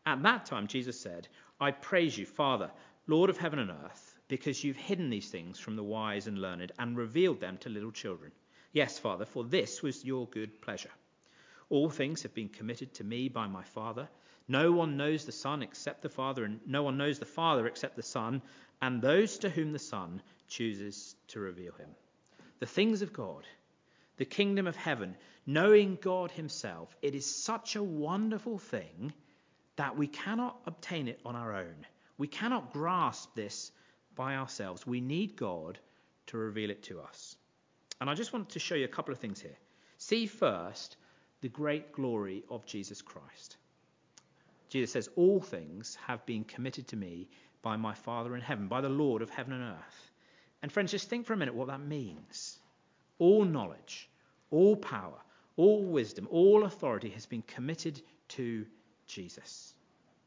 At 0.06 0.22
that 0.24 0.46
time, 0.46 0.68
Jesus 0.68 1.00
said, 1.00 1.28
I 1.60 1.72
praise 1.72 2.18
you, 2.18 2.26
Father, 2.26 2.72
Lord 3.08 3.30
of 3.30 3.38
heaven 3.38 3.60
and 3.60 3.72
earth, 3.72 4.20
because 4.28 4.64
you've 4.64 4.78
hidden 4.78 5.10
these 5.10 5.30
things 5.30 5.60
from 5.60 5.76
the 5.76 5.84
wise 5.84 6.28
and 6.28 6.40
learned 6.40 6.72
and 6.78 6.96
revealed 6.96 7.40
them 7.40 7.58
to 7.60 7.70
little 7.70 7.92
children. 7.92 8.32
Yes, 8.72 9.00
Father, 9.00 9.26
for 9.26 9.44
this 9.44 9.82
was 9.82 10.06
your 10.06 10.28
good 10.28 10.62
pleasure. 10.62 10.92
All 11.70 11.90
things 11.90 12.22
have 12.22 12.36
been 12.36 12.50
committed 12.50 12.94
to 12.96 13.04
me 13.04 13.30
by 13.30 13.48
my 13.48 13.64
Father. 13.64 14.08
No 14.48 14.72
one 14.72 14.98
knows 14.98 15.26
the 15.26 15.32
Son 15.32 15.64
except 15.64 16.04
the 16.04 16.10
Father, 16.10 16.44
and 16.44 16.60
no 16.68 16.84
one 16.84 16.98
knows 16.98 17.18
the 17.18 17.26
Father 17.26 17.66
except 17.66 17.96
the 17.96 18.04
Son, 18.04 18.42
and 18.82 19.02
those 19.02 19.40
to 19.40 19.50
whom 19.50 19.72
the 19.72 19.80
Son 19.80 20.22
chooses 20.48 21.16
to 21.30 21.40
reveal 21.40 21.74
him. 21.74 21.90
The 22.60 22.68
things 22.68 23.02
of 23.02 23.12
God, 23.12 23.46
the 24.18 24.26
kingdom 24.26 24.68
of 24.68 24.76
heaven, 24.76 25.16
knowing 25.48 25.98
God 26.00 26.32
Himself, 26.32 26.96
it 27.02 27.16
is 27.16 27.26
such 27.26 27.76
a 27.76 27.84
wonderful 27.84 28.60
thing 28.60 29.14
that 29.76 29.98
we 29.98 30.08
cannot 30.08 30.60
obtain 30.66 31.08
it 31.08 31.20
on 31.26 31.36
our 31.36 31.54
own. 31.56 31.86
We 32.18 32.28
cannot 32.28 32.72
grasp 32.72 33.36
this 33.36 33.72
by 34.16 34.36
ourselves. 34.36 34.88
We 34.88 35.02
need 35.02 35.36
God 35.36 35.80
to 36.28 36.38
reveal 36.38 36.70
it 36.70 36.84
to 36.84 37.02
us. 37.02 37.36
And 38.00 38.10
I 38.10 38.14
just 38.14 38.34
want 38.34 38.50
to 38.50 38.60
show 38.60 38.76
you 38.76 38.86
a 38.86 38.90
couple 38.90 39.14
of 39.14 39.20
things 39.20 39.42
here. 39.42 39.58
See 39.98 40.26
first 40.26 40.98
the 41.42 41.50
great 41.50 41.92
glory 41.92 42.44
of 42.50 42.66
Jesus 42.66 43.02
Christ. 43.02 43.58
Jesus 44.70 44.92
says, 44.92 45.10
All 45.16 45.42
things 45.42 45.98
have 46.06 46.26
been 46.26 46.44
committed 46.44 46.88
to 46.90 46.96
me 46.96 47.30
by 47.62 47.76
my 47.76 47.94
Father 47.94 48.36
in 48.36 48.42
heaven, 48.42 48.68
by 48.68 48.82
the 48.82 48.90
Lord 48.90 49.22
of 49.22 49.30
heaven 49.30 49.54
and 49.54 49.64
earth. 49.64 50.12
And 50.62 50.72
friends, 50.72 50.92
just 50.92 51.10
think 51.10 51.26
for 51.26 51.34
a 51.34 51.38
minute 51.38 51.56
what 51.56 51.68
that 51.68 51.82
means. 51.82 52.60
All 53.20 53.46
knowledge, 53.46 54.10
all 54.52 54.76
power, 54.76 55.20
all 55.58 55.84
wisdom, 55.84 56.28
all 56.30 56.66
authority 56.66 57.10
has 57.10 57.26
been 57.26 57.44
committed 57.44 58.02
to 58.30 58.66
Jesus. 59.08 59.74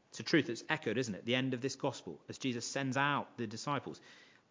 It's 0.09 0.19
a 0.19 0.23
truth 0.23 0.47
that's 0.47 0.63
echoed, 0.69 0.97
isn't 0.97 1.13
it? 1.13 1.25
The 1.25 1.35
end 1.35 1.53
of 1.53 1.61
this 1.61 1.75
gospel, 1.75 2.19
as 2.29 2.37
Jesus 2.37 2.65
sends 2.65 2.97
out 2.97 3.37
the 3.37 3.47
disciples. 3.47 4.01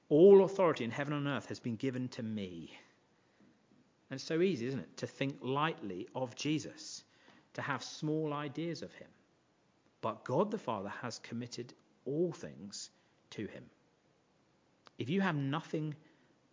All 0.09 0.45
authority 0.45 0.85
in 0.85 0.91
heaven 0.91 1.13
and 1.13 1.27
earth 1.27 1.47
has 1.47 1.61
been 1.61 1.77
given 1.77 2.09
to 2.09 2.23
me. 2.23 2.73
And 4.11 4.19
it's 4.19 4.25
so 4.25 4.41
easy, 4.41 4.67
isn't 4.67 4.81
it, 4.81 4.97
to 4.99 5.07
think 5.07 5.39
lightly 5.43 6.09
of 6.15 6.35
Jesus, 6.35 7.03
to 7.55 7.63
have 7.63 7.83
small 7.83 8.33
ideas 8.33 8.83
of 8.83 8.93
him. 8.95 9.09
But 10.01 10.25
God 10.25 10.51
the 10.51 10.59
Father 10.59 10.93
has 11.03 11.19
committed 11.19 11.75
all 12.05 12.33
things 12.33 12.91
to 13.31 13.47
him. 13.47 13.65
If 14.99 15.11
you 15.11 15.21
have 15.21 15.37
nothing 15.37 15.95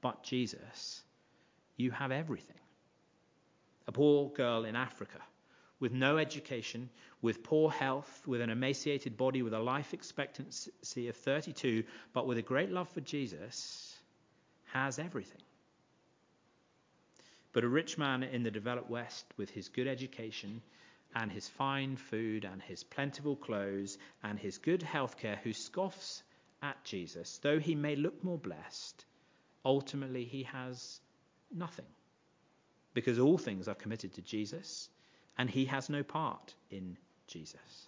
but 0.02 0.24
Jesus, 0.24 1.04
you 1.78 1.92
have 1.92 2.12
everything. 2.12 2.58
A 3.88 3.92
poor 3.92 4.30
girl 4.30 4.66
in 4.66 4.76
Africa 4.76 5.20
with 5.80 5.92
no 5.92 6.18
education, 6.18 6.90
with 7.22 7.44
poor 7.44 7.70
health, 7.70 8.24
with 8.26 8.42
an 8.42 8.50
emaciated 8.50 9.18
body, 9.18 9.42
with 9.42 9.54
a 9.54 9.60
life 9.60 9.94
expectancy 9.94 11.08
of 11.10 11.16
32, 11.16 11.84
but 12.14 12.28
with 12.28 12.38
a 12.38 12.42
great 12.42 12.72
love 12.72 12.90
for 12.90 13.02
Jesus, 13.02 13.98
has 14.74 15.00
everything. 15.00 15.42
But 17.54 17.64
a 17.64 17.70
rich 17.70 17.98
man 17.98 18.24
in 18.24 18.44
the 18.44 18.52
developed 18.52 18.90
West, 18.90 19.26
with 19.38 19.50
his 19.50 19.70
good 19.70 19.88
education 19.88 20.62
and 21.16 21.32
his 21.32 21.48
fine 21.48 21.96
food 21.96 22.44
and 22.44 22.62
his 22.62 22.84
plentiful 22.84 23.38
clothes 23.38 23.98
and 24.24 24.38
his 24.38 24.58
good 24.58 24.84
health 24.84 25.18
care, 25.18 25.40
who 25.44 25.54
scoffs 25.54 26.24
at 26.62 26.84
Jesus, 26.84 27.40
though 27.42 27.60
he 27.60 27.76
may 27.76 27.96
look 27.96 28.24
more 28.24 28.38
blessed, 28.38 29.06
ultimately 29.64 30.26
he 30.26 30.44
has 30.44 31.00
nothing. 31.54 31.86
Because 32.94 33.20
all 33.20 33.38
things 33.38 33.68
are 33.68 33.76
committed 33.76 34.14
to 34.14 34.22
Jesus, 34.22 34.90
and 35.38 35.50
he 35.50 35.66
has 35.66 35.90
no 35.90 36.04
part 36.04 36.54
in 36.70 36.98
Jesus. 37.28 37.88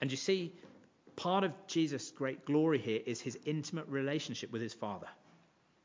And 0.00 0.10
you 0.10 0.16
see, 0.16 0.52
part 1.16 1.44
of 1.44 1.52
Jesus' 1.66 2.10
great 2.10 2.44
glory 2.44 2.78
here 2.78 3.00
is 3.04 3.20
his 3.20 3.38
intimate 3.44 3.88
relationship 3.88 4.52
with 4.52 4.62
his 4.62 4.74
Father. 4.74 5.08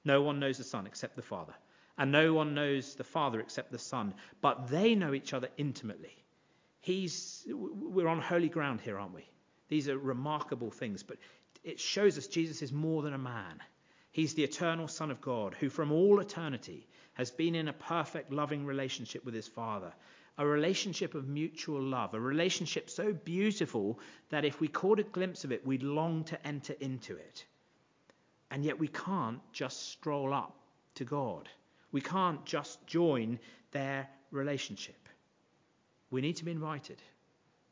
No 0.04 0.22
one 0.22 0.40
knows 0.40 0.58
the 0.58 0.64
Son 0.64 0.88
except 0.88 1.16
the 1.16 1.22
Father, 1.22 1.54
and 1.98 2.12
no 2.12 2.34
one 2.34 2.54
knows 2.54 2.96
the 2.96 3.04
Father 3.04 3.40
except 3.40 3.72
the 3.72 3.80
Son, 3.80 4.14
but 4.42 4.68
they 4.68 4.96
know 4.96 5.14
each 5.14 5.34
other 5.34 5.50
intimately. 5.58 6.16
He's, 6.82 7.46
we're 7.48 8.08
on 8.08 8.20
holy 8.20 8.50
ground 8.50 8.82
here, 8.82 8.98
aren't 8.98 9.14
we? 9.14 9.30
These 9.70 9.88
are 9.88 9.98
remarkable 9.98 10.72
things, 10.72 11.04
but 11.04 11.18
it 11.64 11.80
shows 11.80 12.18
us 12.18 12.28
Jesus 12.28 12.62
is 12.62 12.74
more 12.74 13.04
than 13.04 13.14
a 13.14 13.20
man. 13.20 13.62
He's 14.12 14.34
the 14.34 14.44
eternal 14.44 14.88
Son 14.88 15.12
of 15.12 15.22
God, 15.22 15.56
who 15.60 15.70
from 15.70 15.92
all 15.92 16.20
eternity 16.20 16.88
has 17.14 17.32
been 17.32 17.56
in 17.56 17.68
a 17.68 17.74
perfect, 17.74 18.32
loving 18.32 18.66
relationship 18.66 19.26
with 19.26 19.34
his 19.34 19.48
Father. 19.48 19.94
A 20.38 20.46
relationship 20.46 21.14
of 21.14 21.28
mutual 21.28 21.82
love, 21.82 22.14
a 22.14 22.20
relationship 22.20 22.90
so 22.90 23.14
beautiful 23.14 24.00
that 24.30 24.46
if 24.46 24.60
we 24.60 24.68
caught 24.68 25.00
a 25.00 25.04
glimpse 25.04 25.44
of 25.44 25.52
it, 25.52 25.66
we'd 25.66 25.84
long 25.84 26.24
to 26.26 26.48
enter 26.48 26.74
into 26.80 27.16
it. 27.16 27.46
And 28.50 28.64
yet 28.64 28.80
we 28.80 28.88
can't 28.88 29.40
just 29.52 29.90
stroll 29.90 30.34
up 30.34 30.56
to 30.96 31.06
God. 31.06 31.50
We 31.92 32.02
can't 32.02 32.44
just 32.46 32.86
join 32.88 33.40
their 33.72 34.08
relationship. 34.32 34.96
We 36.10 36.22
need 36.22 36.38
to 36.38 36.46
be 36.46 36.52
invited. 36.52 37.02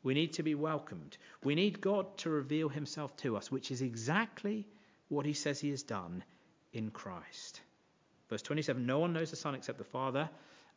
We 0.02 0.14
need 0.14 0.34
to 0.34 0.42
be 0.42 0.54
welcomed. 0.54 1.16
We 1.44 1.54
need 1.54 1.80
God 1.80 2.16
to 2.18 2.30
reveal 2.30 2.68
himself 2.68 3.16
to 3.18 3.36
us, 3.36 3.50
which 3.50 3.70
is 3.70 3.82
exactly 3.82 4.66
what 5.08 5.26
he 5.26 5.34
says 5.34 5.60
he 5.60 5.70
has 5.70 5.82
done 5.82 6.24
in 6.72 6.90
Christ. 6.90 7.60
Verse 8.30 8.42
27 8.42 8.86
No 8.86 9.00
one 9.00 9.12
knows 9.12 9.30
the 9.30 9.36
Son 9.36 9.54
except 9.54 9.76
the 9.76 9.84
Father, 9.84 10.30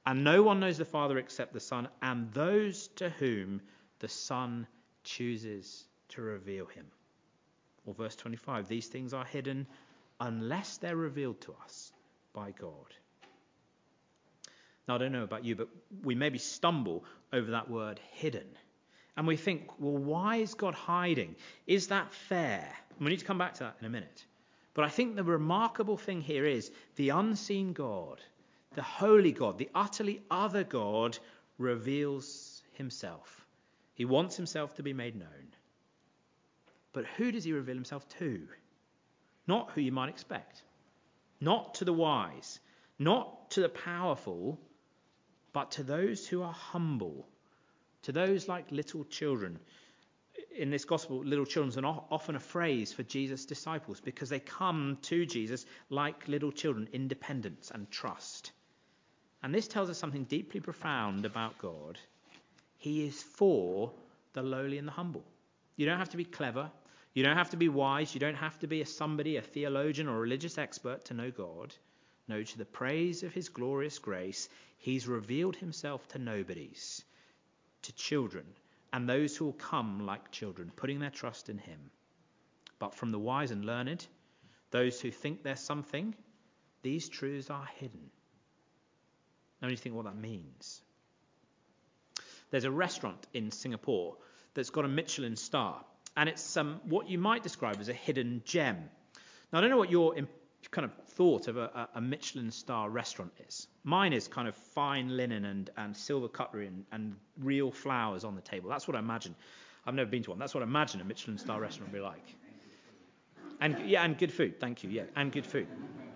and 0.06 0.24
no 0.24 0.44
one 0.44 0.60
knows 0.60 0.78
the 0.78 0.86
Father 0.86 1.20
except 1.20 1.54
the 1.54 1.60
Son, 1.60 1.88
and 2.02 2.30
those 2.34 2.88
to 2.96 3.10
whom 3.10 3.62
the 4.00 4.10
Son 4.10 4.68
chooses 5.04 5.86
to 6.10 6.22
reveal 6.22 6.66
him. 6.66 6.86
Or 7.86 7.94
verse 7.94 8.16
25 8.16 8.68
These 8.68 8.88
things 8.88 9.14
are 9.14 9.24
hidden 9.24 9.68
unless 10.20 10.78
they're 10.78 10.96
revealed 10.96 11.40
to 11.42 11.56
us 11.64 11.94
by 12.34 12.52
God. 12.52 12.94
Now, 14.88 14.96
I 14.96 14.98
don't 14.98 15.12
know 15.12 15.24
about 15.24 15.46
you, 15.46 15.56
but 15.56 15.70
we 16.04 16.16
maybe 16.16 16.40
stumble 16.40 17.06
over 17.32 17.52
that 17.52 17.70
word 17.70 18.02
hidden. 18.14 18.48
And 19.16 19.28
we 19.28 19.38
think, 19.38 19.70
well, 19.80 19.96
why 19.96 20.38
is 20.38 20.56
God 20.56 20.74
hiding? 20.74 21.36
Is 21.68 21.88
that 21.88 22.12
fair? 22.14 22.68
And 22.90 23.06
we 23.06 23.12
need 23.12 23.20
to 23.20 23.26
come 23.26 23.38
back 23.38 23.54
to 23.56 23.60
that 23.62 23.78
in 23.80 23.86
a 23.86 23.90
minute. 23.90 24.26
But 24.74 24.86
I 24.86 24.90
think 24.90 25.16
the 25.16 25.24
remarkable 25.24 25.98
thing 25.98 26.22
here 26.22 26.46
is 26.46 26.72
the 26.96 27.10
unseen 27.10 27.74
God, 27.74 28.22
the 28.74 28.82
holy 28.82 29.32
God, 29.32 29.58
the 29.58 29.70
utterly 29.76 30.22
other 30.32 30.64
God 30.64 31.18
reveals 31.58 32.64
himself. 32.74 33.46
He 33.94 34.06
wants 34.06 34.36
himself 34.36 34.74
to 34.76 34.84
be 34.84 34.94
made 34.94 35.16
known. 35.16 35.54
But 36.92 37.06
who 37.06 37.32
does 37.32 37.44
he 37.44 37.54
reveal 37.54 37.76
himself 37.76 38.08
to? 38.20 38.48
Not 39.48 39.72
who 39.72 39.82
you 39.82 39.92
might 39.92 40.10
expect, 40.10 40.64
not 41.40 41.76
to 41.76 41.86
the 41.86 41.94
wise, 41.94 42.60
not 42.98 43.52
to 43.52 43.62
the 43.62 43.70
powerful, 43.70 44.60
but 45.52 45.72
to 45.72 45.84
those 45.84 46.28
who 46.28 46.42
are 46.42 46.54
humble, 46.54 47.28
to 48.04 48.12
those 48.12 48.48
like 48.48 48.72
little 48.72 49.04
children. 49.06 49.60
In 50.56 50.70
this 50.70 50.86
gospel, 50.86 51.24
little 51.24 51.46
children 51.46 51.84
are 51.84 52.04
often 52.12 52.36
a 52.36 52.40
phrase 52.40 52.94
for 52.94 53.02
Jesus' 53.04 53.46
disciples 53.46 54.00
because 54.00 54.30
they 54.30 54.40
come 54.40 55.00
to 55.04 55.26
Jesus 55.26 55.66
like 55.90 56.28
little 56.28 56.52
children, 56.52 56.88
independence 56.94 57.72
and 57.74 57.90
trust. 57.90 58.52
And 59.42 59.54
this 59.54 59.68
tells 59.68 59.90
us 59.90 59.98
something 59.98 60.26
deeply 60.26 60.60
profound 60.60 61.26
about 61.26 61.58
God. 61.58 61.98
He 62.78 63.08
is 63.08 63.24
for 63.24 63.92
the 64.34 64.44
lowly 64.44 64.78
and 64.78 64.88
the 64.88 64.92
humble. 64.92 65.24
You 65.76 65.86
don't 65.86 65.98
have 65.98 66.10
to 66.10 66.18
be 66.18 66.26
clever. 66.26 66.70
You 67.14 67.24
don't 67.24 67.38
have 67.38 67.50
to 67.50 67.58
be 67.58 67.70
wise. 67.70 68.14
You 68.14 68.20
don't 68.20 68.36
have 68.36 68.60
to 68.60 68.68
be 68.68 68.82
a 68.82 68.86
somebody, 68.86 69.38
a 69.38 69.42
theologian 69.42 70.08
or 70.08 70.18
a 70.18 70.22
religious 70.22 70.58
expert 70.58 71.06
to 71.06 71.14
know 71.14 71.32
God. 71.32 71.74
No, 72.28 72.44
to 72.44 72.58
the 72.58 72.66
praise 72.66 73.24
of 73.24 73.34
his 73.34 73.50
glorious 73.50 74.00
grace, 74.00 74.50
he's 74.78 75.08
revealed 75.08 75.56
himself 75.56 76.08
to 76.10 76.20
nobodies, 76.20 77.04
to 77.82 77.94
children, 77.94 78.46
and 78.94 79.10
those 79.10 79.36
who 79.36 79.46
will 79.46 79.54
come 79.54 80.06
like 80.06 80.32
children, 80.32 80.72
putting 80.76 81.00
their 81.00 81.10
trust 81.10 81.50
in 81.50 81.58
him. 81.58 81.80
But 82.80 82.94
from 82.94 83.12
the 83.12 83.20
wise 83.20 83.52
and 83.52 83.66
learned, 83.66 84.06
those 84.72 85.02
who 85.02 85.12
think 85.12 85.44
they're 85.44 85.56
something, 85.56 86.16
these 86.84 87.10
truths 87.10 87.50
are 87.50 87.68
hidden. 87.80 88.12
Now 89.62 89.68
you 89.68 89.78
think 89.78 89.96
what 89.96 90.06
that 90.06 90.16
means. 90.16 90.82
There's 92.52 92.66
a 92.66 92.72
restaurant 92.72 93.26
in 93.34 93.50
Singapore 93.50 94.16
that's 94.54 94.70
got 94.70 94.86
a 94.86 94.90
Michelin 94.90 95.36
star 95.36 95.84
and 96.16 96.30
it's 96.30 96.56
um, 96.58 96.80
what 96.84 97.10
you 97.10 97.18
might 97.18 97.42
describe 97.42 97.78
as 97.80 97.90
a 97.90 97.94
hidden 97.94 98.44
gem. 98.46 98.78
Now, 99.52 99.58
I 99.58 99.62
don't 99.62 99.70
know 99.72 99.78
what 99.78 99.90
your 99.90 100.16
kind 100.74 100.86
of 100.86 100.94
thought 101.10 101.48
of 101.48 101.56
a, 101.56 101.88
a 101.96 102.02
Michelin 102.02 102.52
star 102.52 102.90
restaurant 102.90 103.32
is. 103.48 103.68
Mine 103.84 104.12
is 104.12 104.28
kind 104.28 104.48
of 104.48 104.56
fine 104.56 105.16
linen 105.16 105.46
and, 105.46 105.70
and 105.78 105.96
silver 105.96 106.28
cutlery 106.28 106.68
and, 106.68 106.84
and 106.92 107.16
real 107.40 107.72
flowers 107.72 108.24
on 108.24 108.36
the 108.36 108.42
table. 108.42 108.70
That's 108.70 108.88
what 108.88 108.96
I 108.98 109.00
imagine. 109.00 109.36
I've 109.86 109.94
never 109.94 110.10
been 110.10 110.24
to 110.24 110.32
one. 110.32 110.40
That's 110.40 110.54
what 110.54 110.64
I 110.64 110.66
imagine 110.66 111.00
a 111.00 111.04
Michelin 111.04 111.38
star 111.38 111.62
restaurant 111.62 111.92
would 111.92 111.98
be 111.98 112.04
like. 112.04 112.36
And 113.62 113.78
yeah, 113.88 114.04
and 114.04 114.18
good 114.18 114.34
food. 114.34 114.60
Thank 114.60 114.84
you. 114.84 114.90
Yeah, 114.90 115.04
and 115.16 115.32
good 115.32 115.46
food. 115.46 115.68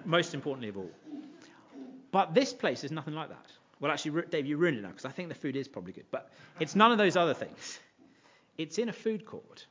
Most 0.05 0.33
importantly 0.33 0.69
of 0.69 0.77
all. 0.77 0.91
But 2.11 2.33
this 2.33 2.51
place 2.51 2.83
is 2.83 2.91
nothing 2.91 3.13
like 3.13 3.29
that. 3.29 3.45
Well, 3.79 3.91
actually, 3.91 4.23
Dave, 4.31 4.47
you 4.47 4.57
ruined 4.57 4.79
it 4.79 4.81
now 4.81 4.89
because 4.89 5.05
I 5.05 5.11
think 5.11 5.29
the 5.29 5.35
food 5.35 5.55
is 5.55 5.67
probably 5.67 5.93
good. 5.93 6.05
But 6.09 6.31
it's 6.59 6.75
none 6.75 6.91
of 6.91 6.97
those 6.97 7.15
other 7.15 7.35
things. 7.35 7.79
It's 8.57 8.79
in 8.79 8.89
a 8.89 8.93
food 8.93 9.23
court. 9.23 9.67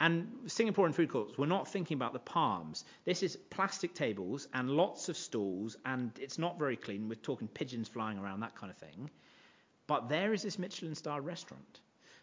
And 0.00 0.28
Singaporean 0.46 0.94
food 0.94 1.10
courts, 1.10 1.36
we're 1.36 1.44
not 1.44 1.68
thinking 1.68 1.94
about 1.94 2.14
the 2.14 2.20
palms. 2.20 2.86
This 3.04 3.22
is 3.22 3.36
plastic 3.36 3.94
tables 3.94 4.48
and 4.54 4.70
lots 4.70 5.10
of 5.10 5.16
stalls, 5.16 5.76
and 5.84 6.10
it's 6.18 6.38
not 6.38 6.58
very 6.58 6.76
clean. 6.76 7.06
We're 7.06 7.16
talking 7.16 7.48
pigeons 7.48 7.86
flying 7.86 8.18
around, 8.18 8.40
that 8.40 8.56
kind 8.56 8.70
of 8.70 8.78
thing. 8.78 9.10
But 9.86 10.08
there 10.08 10.32
is 10.32 10.42
this 10.42 10.58
Michelin 10.58 10.94
star 10.94 11.20
restaurant. 11.20 11.80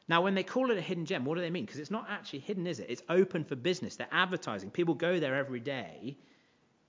Now, 0.09 0.23
when 0.23 0.33
they 0.33 0.43
call 0.43 0.71
it 0.71 0.77
a 0.77 0.81
hidden 0.81 1.05
gem, 1.05 1.23
what 1.23 1.35
do 1.35 1.41
they 1.41 1.51
mean? 1.51 1.65
Because 1.65 1.79
it's 1.79 1.91
not 1.91 2.07
actually 2.09 2.39
hidden, 2.39 2.65
is 2.65 2.79
it? 2.79 2.87
It's 2.89 3.03
open 3.09 3.43
for 3.43 3.55
business. 3.55 3.95
They're 3.95 4.07
advertising. 4.11 4.71
People 4.71 4.95
go 4.95 5.19
there 5.19 5.35
every 5.35 5.59
day. 5.59 6.17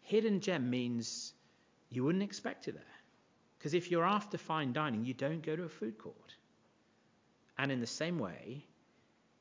Hidden 0.02 0.40
gem 0.40 0.71
means 0.71 1.35
you 1.90 2.02
wouldn't 2.02 2.25
expect 2.25 2.66
it 2.66 2.73
there. 2.73 2.85
Because 3.59 3.75
if 3.75 3.90
you're 3.90 4.07
after 4.07 4.38
fine 4.38 4.73
dining, 4.73 5.04
you 5.04 5.12
don't 5.12 5.42
go 5.42 5.54
to 5.54 5.64
a 5.64 5.68
food 5.68 5.99
court. 5.99 6.35
And 7.59 7.71
in 7.73 7.80
the 7.80 7.87
same 7.87 8.18
way, 8.18 8.64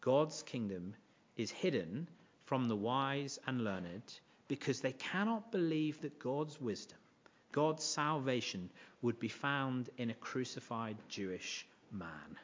God's 0.01 0.41
kingdom 0.41 0.95
is 1.37 1.51
hidden 1.51 2.07
from 2.45 2.67
the 2.67 2.75
wise 2.75 3.39
and 3.47 3.63
learned 3.63 4.13
because 4.47 4.81
they 4.81 4.93
cannot 4.93 5.51
believe 5.51 6.01
that 6.01 6.19
God's 6.19 6.59
wisdom, 6.59 6.97
God's 7.51 7.83
salvation, 7.83 8.69
would 9.01 9.19
be 9.19 9.27
found 9.27 9.89
in 9.97 10.09
a 10.09 10.15
crucified 10.15 10.97
Jewish 11.09 11.65
man. 11.91 12.37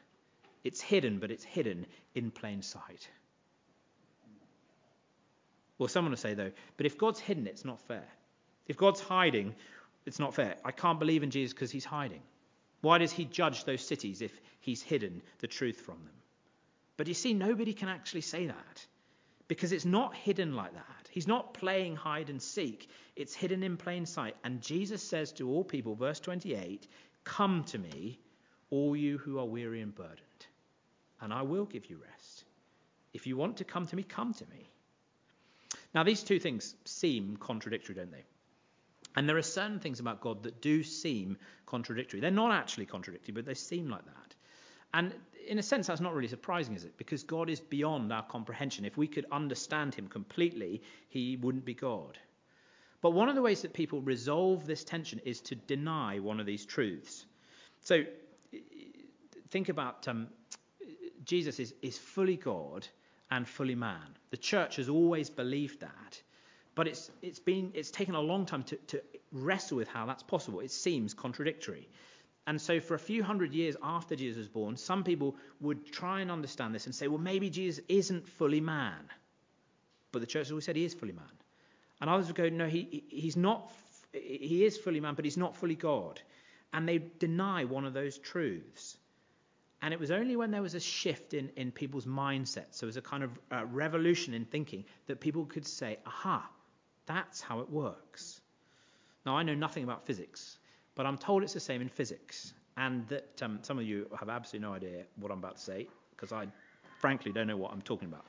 It's 0.62 0.80
hidden, 0.80 1.18
but 1.18 1.30
it's 1.30 1.44
hidden 1.44 1.86
in 2.14 2.30
plain 2.30 2.62
sight. 2.62 3.08
Well, 5.78 5.88
someone 5.88 6.12
will 6.12 6.16
say, 6.16 6.34
though, 6.34 6.52
but 6.76 6.86
if 6.86 6.96
God's 6.96 7.20
hidden, 7.20 7.46
it's 7.46 7.64
not 7.64 7.80
fair. 7.82 8.06
If 8.68 8.76
God's 8.76 9.00
hiding, 9.00 9.54
it's 10.06 10.18
not 10.18 10.34
fair. 10.34 10.56
I 10.64 10.70
can't 10.70 10.98
believe 10.98 11.22
in 11.22 11.30
Jesus 11.30 11.52
because 11.52 11.70
he's 11.70 11.84
hiding. 11.84 12.22
Why 12.80 12.98
does 12.98 13.12
he 13.12 13.24
judge 13.24 13.64
those 13.64 13.84
cities 13.84 14.22
if 14.22 14.32
he's 14.60 14.82
hidden 14.82 15.22
the 15.38 15.46
truth 15.46 15.80
from 15.80 15.96
them? 16.04 16.14
But 16.96 17.08
you 17.08 17.14
see, 17.14 17.34
nobody 17.34 17.72
can 17.72 17.88
actually 17.88 18.20
say 18.20 18.46
that 18.46 18.86
because 19.48 19.72
it's 19.72 19.84
not 19.84 20.14
hidden 20.14 20.54
like 20.54 20.72
that. 20.74 21.08
He's 21.10 21.26
not 21.26 21.54
playing 21.54 21.96
hide 21.96 22.30
and 22.30 22.40
seek, 22.40 22.88
it's 23.16 23.34
hidden 23.34 23.62
in 23.62 23.76
plain 23.76 24.06
sight. 24.06 24.36
And 24.44 24.60
Jesus 24.60 25.02
says 25.02 25.32
to 25.32 25.48
all 25.48 25.64
people, 25.64 25.94
verse 25.94 26.20
28, 26.20 26.86
Come 27.24 27.64
to 27.64 27.78
me, 27.78 28.18
all 28.70 28.96
you 28.96 29.18
who 29.18 29.38
are 29.38 29.46
weary 29.46 29.80
and 29.80 29.94
burdened, 29.94 30.46
and 31.20 31.32
I 31.32 31.42
will 31.42 31.64
give 31.64 31.88
you 31.88 32.00
rest. 32.02 32.44
If 33.12 33.26
you 33.26 33.36
want 33.36 33.58
to 33.58 33.64
come 33.64 33.86
to 33.86 33.96
me, 33.96 34.02
come 34.02 34.34
to 34.34 34.44
me. 34.46 34.68
Now, 35.94 36.02
these 36.02 36.24
two 36.24 36.40
things 36.40 36.74
seem 36.84 37.36
contradictory, 37.36 37.94
don't 37.94 38.10
they? 38.10 38.24
And 39.14 39.28
there 39.28 39.36
are 39.36 39.42
certain 39.42 39.78
things 39.78 40.00
about 40.00 40.20
God 40.20 40.42
that 40.42 40.60
do 40.60 40.82
seem 40.82 41.38
contradictory. 41.66 42.18
They're 42.18 42.32
not 42.32 42.50
actually 42.50 42.86
contradictory, 42.86 43.32
but 43.32 43.44
they 43.44 43.54
seem 43.54 43.88
like 43.88 44.04
that. 44.04 44.33
And 44.94 45.12
in 45.46 45.58
a 45.58 45.62
sense, 45.62 45.88
that's 45.88 46.00
not 46.00 46.14
really 46.14 46.28
surprising, 46.28 46.74
is 46.74 46.84
it? 46.84 46.96
Because 46.96 47.22
God 47.22 47.50
is 47.50 47.60
beyond 47.60 48.12
our 48.12 48.22
comprehension. 48.22 48.84
If 48.84 48.96
we 48.96 49.06
could 49.06 49.26
understand 49.30 49.94
Him 49.94 50.08
completely, 50.08 50.82
He 51.08 51.36
wouldn't 51.36 51.64
be 51.64 51.74
God. 51.74 52.16
But 53.02 53.10
one 53.10 53.28
of 53.28 53.34
the 53.34 53.42
ways 53.42 53.60
that 53.62 53.74
people 53.74 54.00
resolve 54.00 54.66
this 54.66 54.84
tension 54.84 55.20
is 55.26 55.42
to 55.42 55.56
deny 55.56 56.20
one 56.20 56.40
of 56.40 56.46
these 56.46 56.64
truths. 56.64 57.26
So 57.82 58.04
think 59.50 59.68
about 59.68 60.08
um, 60.08 60.28
Jesus 61.24 61.60
is, 61.60 61.74
is 61.82 61.98
fully 61.98 62.36
God 62.36 62.86
and 63.30 63.46
fully 63.46 63.74
man. 63.74 64.16
The 64.30 64.38
church 64.38 64.76
has 64.76 64.88
always 64.88 65.28
believed 65.28 65.80
that. 65.80 66.22
But 66.74 66.88
it's, 66.88 67.10
it's, 67.20 67.38
been, 67.38 67.72
it's 67.74 67.90
taken 67.90 68.14
a 68.14 68.20
long 68.20 68.46
time 68.46 68.62
to, 68.64 68.76
to 68.86 69.02
wrestle 69.32 69.76
with 69.76 69.88
how 69.88 70.06
that's 70.06 70.22
possible. 70.22 70.60
It 70.60 70.70
seems 70.70 71.12
contradictory. 71.12 71.88
And 72.46 72.60
so, 72.60 72.78
for 72.78 72.94
a 72.94 72.98
few 72.98 73.22
hundred 73.22 73.54
years 73.54 73.76
after 73.82 74.14
Jesus 74.14 74.38
was 74.38 74.48
born, 74.48 74.76
some 74.76 75.02
people 75.02 75.36
would 75.60 75.90
try 75.90 76.20
and 76.20 76.30
understand 76.30 76.74
this 76.74 76.84
and 76.86 76.94
say, 76.94 77.08
well, 77.08 77.18
maybe 77.18 77.48
Jesus 77.48 77.82
isn't 77.88 78.28
fully 78.28 78.60
man. 78.60 79.08
But 80.12 80.20
the 80.20 80.26
church 80.26 80.46
has 80.46 80.50
always 80.52 80.64
said 80.64 80.76
he 80.76 80.84
is 80.84 80.94
fully 80.94 81.12
man. 81.12 81.24
And 82.00 82.10
others 82.10 82.26
would 82.26 82.36
go, 82.36 82.48
no, 82.50 82.66
he, 82.66 83.04
he's 83.08 83.36
not, 83.36 83.72
he 84.12 84.64
is 84.64 84.76
fully 84.76 85.00
man, 85.00 85.14
but 85.14 85.24
he's 85.24 85.38
not 85.38 85.56
fully 85.56 85.74
God. 85.74 86.20
And 86.72 86.86
they 86.86 86.98
deny 87.18 87.64
one 87.64 87.86
of 87.86 87.94
those 87.94 88.18
truths. 88.18 88.98
And 89.80 89.92
it 89.92 90.00
was 90.00 90.10
only 90.10 90.36
when 90.36 90.50
there 90.50 90.62
was 90.62 90.74
a 90.74 90.80
shift 90.80 91.34
in, 91.34 91.50
in 91.56 91.70
people's 91.70 92.06
mindsets, 92.06 92.76
so 92.76 92.84
it 92.84 92.86
was 92.86 92.96
a 92.96 93.02
kind 93.02 93.22
of 93.22 93.38
uh, 93.52 93.64
revolution 93.66 94.32
in 94.34 94.44
thinking, 94.44 94.84
that 95.06 95.20
people 95.20 95.44
could 95.44 95.66
say, 95.66 95.98
aha, 96.06 96.48
that's 97.06 97.40
how 97.40 97.60
it 97.60 97.68
works. 97.68 98.40
Now, 99.26 99.36
I 99.36 99.42
know 99.42 99.54
nothing 99.54 99.84
about 99.84 100.06
physics, 100.06 100.58
but 100.94 101.06
I'm 101.06 101.18
told 101.18 101.42
it's 101.42 101.54
the 101.54 101.60
same 101.60 101.80
in 101.80 101.88
physics. 101.88 102.52
And 102.76 103.06
that 103.08 103.40
um, 103.42 103.60
some 103.62 103.78
of 103.78 103.84
you 103.84 104.08
have 104.18 104.28
absolutely 104.28 104.68
no 104.68 104.74
idea 104.74 105.04
what 105.16 105.30
I'm 105.30 105.38
about 105.38 105.56
to 105.56 105.62
say, 105.62 105.86
because 106.10 106.32
I 106.32 106.46
frankly 106.98 107.30
don't 107.30 107.46
know 107.46 107.56
what 107.56 107.72
I'm 107.72 107.82
talking 107.82 108.08
about. 108.08 108.26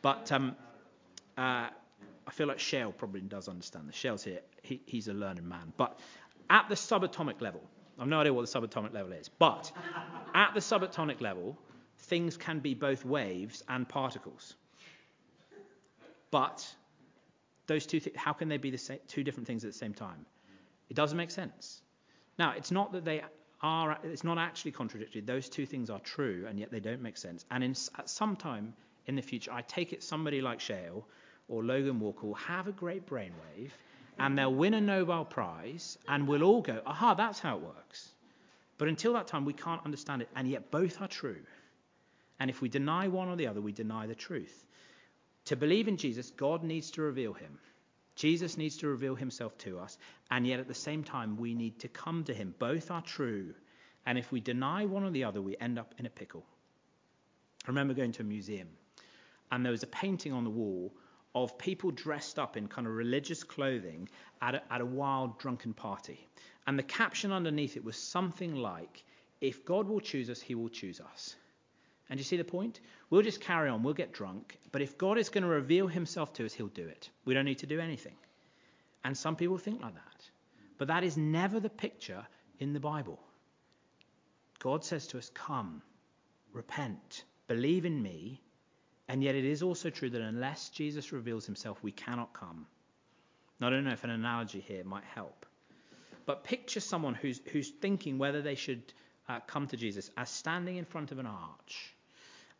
But 0.00 0.32
um, 0.32 0.56
uh, 1.36 1.68
I 2.26 2.30
feel 2.32 2.46
like 2.46 2.58
Shale 2.58 2.92
probably 2.92 3.20
does 3.20 3.48
understand 3.48 3.88
this. 3.88 3.96
Shale's 3.96 4.24
here, 4.24 4.40
he, 4.62 4.80
he's 4.86 5.08
a 5.08 5.12
learned 5.12 5.42
man. 5.42 5.72
But 5.76 5.98
at 6.48 6.68
the 6.68 6.74
subatomic 6.74 7.40
level, 7.40 7.60
I've 7.98 8.08
no 8.08 8.20
idea 8.20 8.32
what 8.32 8.50
the 8.50 8.60
subatomic 8.60 8.94
level 8.94 9.12
is, 9.12 9.28
but 9.28 9.70
at 10.34 10.54
the 10.54 10.60
subatomic 10.60 11.20
level, 11.20 11.58
things 11.98 12.36
can 12.38 12.60
be 12.60 12.72
both 12.72 13.04
waves 13.04 13.62
and 13.68 13.86
particles. 13.86 14.54
But 16.30 16.66
those 17.66 17.84
two, 17.84 18.00
th- 18.00 18.16
how 18.16 18.32
can 18.32 18.48
they 18.48 18.56
be 18.56 18.70
the 18.70 18.78
same, 18.78 19.00
two 19.06 19.22
different 19.22 19.46
things 19.46 19.64
at 19.64 19.72
the 19.72 19.78
same 19.78 19.92
time? 19.92 20.24
It 20.90 20.96
doesn't 20.96 21.16
make 21.16 21.30
sense. 21.30 21.80
Now, 22.38 22.52
it's 22.52 22.70
not 22.70 22.92
that 22.92 23.04
they 23.04 23.22
are, 23.62 23.98
it's 24.02 24.24
not 24.24 24.38
actually 24.38 24.72
contradictory. 24.72 25.20
Those 25.20 25.48
two 25.48 25.64
things 25.64 25.88
are 25.88 26.00
true, 26.00 26.46
and 26.48 26.58
yet 26.58 26.70
they 26.70 26.80
don't 26.80 27.00
make 27.00 27.16
sense. 27.16 27.44
And 27.50 27.64
in, 27.64 27.74
at 27.96 28.10
some 28.10 28.36
time 28.36 28.74
in 29.06 29.14
the 29.14 29.22
future, 29.22 29.52
I 29.52 29.62
take 29.62 29.92
it 29.92 30.02
somebody 30.02 30.40
like 30.40 30.60
Shale 30.60 31.06
or 31.48 31.64
Logan 31.64 32.00
Walker 32.00 32.26
will 32.26 32.34
have 32.34 32.68
a 32.68 32.72
great 32.72 33.06
brainwave, 33.06 33.70
and 34.18 34.36
they'll 34.36 34.52
win 34.52 34.74
a 34.74 34.80
Nobel 34.80 35.24
Prize, 35.24 35.96
and 36.08 36.28
we'll 36.28 36.42
all 36.42 36.60
go, 36.60 36.82
aha, 36.84 37.14
that's 37.14 37.38
how 37.38 37.56
it 37.56 37.62
works. 37.62 38.10
But 38.78 38.88
until 38.88 39.12
that 39.14 39.26
time, 39.26 39.44
we 39.44 39.52
can't 39.52 39.84
understand 39.84 40.22
it, 40.22 40.28
and 40.34 40.48
yet 40.48 40.70
both 40.70 41.00
are 41.00 41.08
true. 41.08 41.38
And 42.38 42.50
if 42.50 42.60
we 42.60 42.68
deny 42.68 43.08
one 43.08 43.28
or 43.28 43.36
the 43.36 43.46
other, 43.46 43.60
we 43.60 43.72
deny 43.72 44.06
the 44.06 44.14
truth. 44.14 44.64
To 45.46 45.56
believe 45.56 45.88
in 45.88 45.96
Jesus, 45.96 46.30
God 46.30 46.64
needs 46.64 46.90
to 46.92 47.02
reveal 47.02 47.32
him. 47.32 47.58
Jesus 48.20 48.58
needs 48.58 48.76
to 48.76 48.86
reveal 48.86 49.14
himself 49.14 49.56
to 49.56 49.78
us, 49.78 49.96
and 50.30 50.46
yet 50.46 50.60
at 50.60 50.68
the 50.68 50.74
same 50.74 51.02
time, 51.02 51.38
we 51.38 51.54
need 51.54 51.78
to 51.78 51.88
come 51.88 52.22
to 52.24 52.34
him. 52.34 52.54
Both 52.58 52.90
are 52.90 53.00
true. 53.00 53.54
And 54.04 54.18
if 54.18 54.30
we 54.30 54.40
deny 54.40 54.84
one 54.84 55.04
or 55.04 55.10
the 55.10 55.24
other, 55.24 55.40
we 55.40 55.56
end 55.58 55.78
up 55.78 55.94
in 55.96 56.04
a 56.04 56.10
pickle. 56.10 56.44
I 57.64 57.68
remember 57.68 57.94
going 57.94 58.12
to 58.12 58.22
a 58.22 58.26
museum, 58.26 58.68
and 59.50 59.64
there 59.64 59.72
was 59.72 59.84
a 59.84 59.86
painting 59.86 60.34
on 60.34 60.44
the 60.44 60.50
wall 60.50 60.92
of 61.34 61.56
people 61.56 61.92
dressed 61.92 62.38
up 62.38 62.58
in 62.58 62.68
kind 62.68 62.86
of 62.86 62.92
religious 62.92 63.42
clothing 63.42 64.06
at 64.42 64.54
a, 64.54 64.62
at 64.70 64.82
a 64.82 64.86
wild 64.86 65.38
drunken 65.38 65.72
party. 65.72 66.28
And 66.66 66.78
the 66.78 66.82
caption 66.82 67.32
underneath 67.32 67.78
it 67.78 67.84
was 67.84 67.96
something 67.96 68.54
like, 68.54 69.02
If 69.40 69.64
God 69.64 69.88
will 69.88 70.00
choose 70.00 70.28
us, 70.28 70.42
he 70.42 70.54
will 70.54 70.68
choose 70.68 71.00
us. 71.00 71.36
And 72.10 72.18
you 72.18 72.24
see 72.24 72.36
the 72.36 72.44
point? 72.44 72.80
We'll 73.08 73.22
just 73.22 73.40
carry 73.40 73.68
on, 73.68 73.84
we'll 73.84 73.94
get 73.94 74.12
drunk, 74.12 74.58
but 74.72 74.82
if 74.82 74.98
God 74.98 75.16
is 75.16 75.28
going 75.28 75.44
to 75.44 75.48
reveal 75.48 75.86
himself 75.86 76.32
to 76.34 76.44
us, 76.44 76.52
he'll 76.52 76.66
do 76.66 76.86
it. 76.86 77.08
We 77.24 77.34
don't 77.34 77.44
need 77.44 77.60
to 77.60 77.66
do 77.66 77.78
anything. 77.78 78.16
And 79.04 79.16
some 79.16 79.36
people 79.36 79.58
think 79.58 79.80
like 79.80 79.94
that. 79.94 80.30
But 80.76 80.88
that 80.88 81.04
is 81.04 81.16
never 81.16 81.60
the 81.60 81.70
picture 81.70 82.26
in 82.58 82.72
the 82.72 82.80
Bible. 82.80 83.20
God 84.58 84.84
says 84.84 85.06
to 85.08 85.18
us, 85.18 85.30
Come, 85.32 85.82
repent, 86.52 87.24
believe 87.46 87.84
in 87.84 88.02
me. 88.02 88.42
And 89.08 89.22
yet 89.22 89.34
it 89.34 89.44
is 89.44 89.62
also 89.62 89.88
true 89.90 90.10
that 90.10 90.20
unless 90.20 90.68
Jesus 90.68 91.12
reveals 91.12 91.46
himself, 91.46 91.82
we 91.82 91.92
cannot 91.92 92.32
come. 92.32 92.66
Now, 93.60 93.68
I 93.68 93.70
don't 93.70 93.84
know 93.84 93.92
if 93.92 94.04
an 94.04 94.10
analogy 94.10 94.60
here 94.60 94.84
might 94.84 95.04
help. 95.04 95.46
But 96.26 96.44
picture 96.44 96.80
someone 96.80 97.14
who's, 97.14 97.40
who's 97.52 97.70
thinking 97.70 98.18
whether 98.18 98.42
they 98.42 98.54
should 98.54 98.92
uh, 99.28 99.40
come 99.46 99.66
to 99.68 99.76
Jesus 99.76 100.10
as 100.16 100.28
standing 100.28 100.76
in 100.76 100.84
front 100.84 101.12
of 101.12 101.18
an 101.18 101.26
arch 101.26 101.94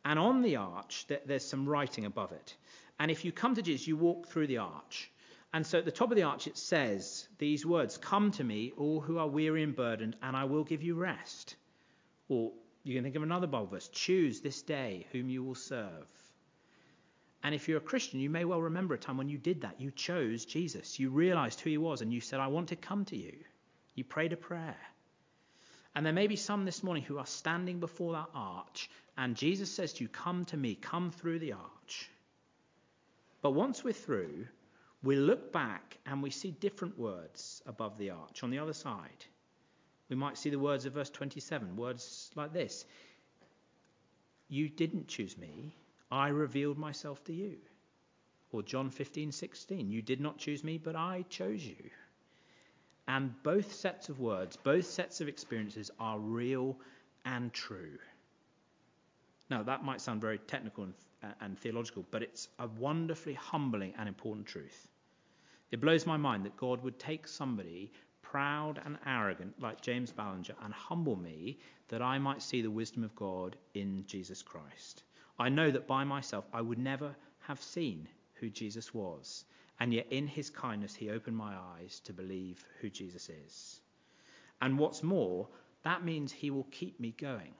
and 0.05 0.19
on 0.19 0.43
the 0.43 0.57
arch, 0.57 1.07
there's 1.27 1.45
some 1.45 1.69
writing 1.69 2.05
above 2.05 2.33
it. 2.33 2.57
And 2.99 3.11
if 3.11 3.25
you 3.25 3.33
come 3.33 3.55
to 3.55 3.63
Jesus, 3.63 3.87
you 3.87 3.97
walk 3.97 4.29
through 4.29 4.47
the 4.47 4.59
arch. 4.59 5.11
And 5.53 5.67
so 5.67 5.79
at 5.79 5.85
the 5.85 5.91
top 5.91 6.11
of 6.11 6.17
the 6.17 6.23
arch, 6.23 6.47
it 6.47 6.57
says 6.57 7.29
these 7.39 7.67
words 7.67 7.99
Come 7.99 8.31
to 8.33 8.45
me, 8.45 8.73
all 8.77 9.01
who 9.01 9.19
are 9.19 9.29
weary 9.29 9.63
and 9.63 9.75
burdened, 9.75 10.17
and 10.23 10.37
I 10.37 10.45
will 10.45 10.65
give 10.65 10.83
you 10.83 10.95
rest. 10.95 11.57
Or 12.29 12.53
you 12.85 12.95
can 12.95 13.03
think 13.03 13.17
of 13.17 13.23
another 13.23 13.47
Bible 13.47 13.67
verse 13.67 13.89
Choose 13.89 14.41
this 14.41 14.63
day 14.63 15.07
whom 15.13 15.29
you 15.29 15.43
will 15.43 15.55
serve. 15.55 16.07
And 17.43 17.55
if 17.55 17.69
you're 17.69 17.79
a 17.79 17.81
Christian, 17.81 18.21
you 18.21 18.31
may 18.31 18.45
well 18.45 18.61
remember 18.61 18.95
a 18.95 18.99
time 18.99 19.17
when 19.17 19.29
you 19.29 19.39
did 19.39 19.63
that. 19.63 19.81
You 19.81 19.91
chose 19.91 20.45
Jesus. 20.45 20.99
You 20.99 21.11
realized 21.11 21.61
who 21.61 21.71
he 21.71 21.79
was 21.79 22.03
and 22.03 22.13
you 22.13 22.21
said, 22.21 22.39
I 22.39 22.49
want 22.49 22.69
to 22.69 22.77
come 22.77 23.05
to 23.07 23.17
you. 23.17 23.33
You 23.95 24.05
prayed 24.05 24.33
a 24.33 24.37
prayer. 24.37 24.77
And 25.95 26.07
there 26.07 26.13
may 26.13 26.29
be 26.29 26.37
some 26.37 26.65
this 26.65 26.83
morning 26.83 27.03
who 27.03 27.19
are 27.19 27.27
standing 27.27 27.81
before 27.81 28.13
that 28.13 28.29
arch, 28.35 28.89
and 29.17 29.37
Jesus 29.37 29.71
says 29.71 29.93
to 29.95 30.05
you, 30.05 30.09
Come 30.09 30.45
to 30.47 30.57
me, 30.57 30.75
come 30.75 31.11
through 31.11 31.41
the 31.41 31.53
arch. 31.53 32.09
But 33.43 33.53
once 33.53 33.83
we're 33.83 33.93
through, 33.93 34.47
we 35.03 35.17
look 35.17 35.53
back 35.53 35.99
and 36.07 36.23
we 36.23 36.31
see 36.31 36.51
different 36.51 36.99
words 36.99 37.63
above 37.67 37.99
the 37.99 38.11
arch 38.11 38.43
on 38.43 38.51
the 38.51 38.59
other 38.59 38.73
side. 38.73 39.25
We 40.09 40.17
might 40.17 40.39
see 40.39 40.51
the 40.51 40.59
words 40.59 40.87
of 40.87 40.93
verse 40.93 41.11
27, 41.11 41.77
words 41.77 42.31
like 42.35 42.53
this 42.53 42.85
You 44.49 44.69
didn't 44.69 45.09
choose 45.09 45.39
me, 45.39 45.75
I 46.11 46.29
revealed 46.29 46.79
myself 46.79 47.25
to 47.25 47.33
you. 47.33 47.57
Or 48.53 48.63
John 48.63 48.91
15, 48.91 49.31
16, 49.33 49.91
You 49.91 50.03
did 50.03 50.21
not 50.21 50.39
choose 50.39 50.65
me, 50.65 50.77
but 50.77 50.97
I 50.97 51.25
chose 51.29 51.65
you. 51.65 51.91
And 53.11 53.43
both 53.43 53.75
sets 53.75 54.09
of 54.09 54.21
words, 54.21 54.57
both 54.57 54.85
sets 54.85 55.21
of 55.21 55.27
experiences 55.27 55.91
are 55.99 56.21
real 56.21 56.79
and 57.25 57.53
true. 57.53 57.99
Now, 59.51 59.65
that 59.65 59.83
might 59.83 60.01
sound 60.01 60.21
very 60.21 60.39
technical 60.39 60.85
and, 60.85 60.95
and, 61.41 61.59
theological, 61.59 62.07
but 62.13 62.23
it's 62.23 62.47
a 62.61 62.69
wonderfully 62.69 63.35
humbling 63.35 63.95
and 63.99 64.09
important 64.09 64.47
truth. 64.47 64.87
It 65.73 65.81
blows 65.81 66.07
my 66.07 66.17
mind 66.17 66.45
that 66.45 66.57
God 66.57 66.85
would 66.85 67.01
take 67.01 67.27
somebody 67.27 67.91
proud 68.23 68.81
and 68.85 68.97
arrogant 69.05 69.61
like 69.61 69.81
James 69.81 70.13
Ballinger 70.13 70.55
and 70.63 70.73
humble 70.73 71.17
me 71.17 71.59
that 71.89 72.03
I 72.03 72.17
might 72.21 72.43
see 72.43 72.63
the 72.63 72.71
wisdom 72.71 73.03
of 73.03 73.17
God 73.17 73.57
in 73.75 74.05
Jesus 74.07 74.41
Christ. 74.41 75.03
I 75.37 75.49
know 75.49 75.73
that 75.73 75.89
by 75.89 76.05
myself 76.05 76.45
I 76.53 76.61
would 76.61 76.79
never 76.79 77.17
have 77.41 77.61
seen 77.61 78.09
who 78.35 78.51
Jesus 78.51 78.95
was. 78.95 79.47
And 79.81 79.95
yet, 79.95 80.07
in 80.11 80.27
his 80.27 80.51
kindness, 80.51 80.95
he 80.95 81.09
opened 81.09 81.37
my 81.37 81.57
eyes 81.57 82.01
to 82.05 82.13
believe 82.13 82.63
who 82.81 82.91
Jesus 82.91 83.31
is. 83.31 83.81
And 84.61 84.79
what's 84.79 85.03
more, 85.03 85.49
that 85.85 86.05
means 86.05 86.31
he 86.31 86.51
will 86.51 86.69
keep 86.71 87.01
me 87.01 87.15
going. 87.19 87.55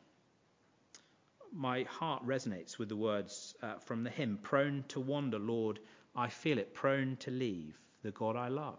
My 1.53 1.85
heart 1.85 2.25
resonates 2.27 2.79
with 2.79 2.91
the 2.91 2.97
words 2.97 3.55
uh, 3.63 3.79
from 3.79 4.05
the 4.05 4.11
hymn 4.11 4.39
Prone 4.43 4.85
to 4.89 5.01
wander, 5.01 5.39
Lord, 5.39 5.81
I 6.15 6.29
feel 6.29 6.59
it, 6.59 6.75
prone 6.75 7.17
to 7.21 7.31
leave 7.31 7.79
the 8.03 8.11
God 8.11 8.37
I 8.37 8.49
love. 8.49 8.79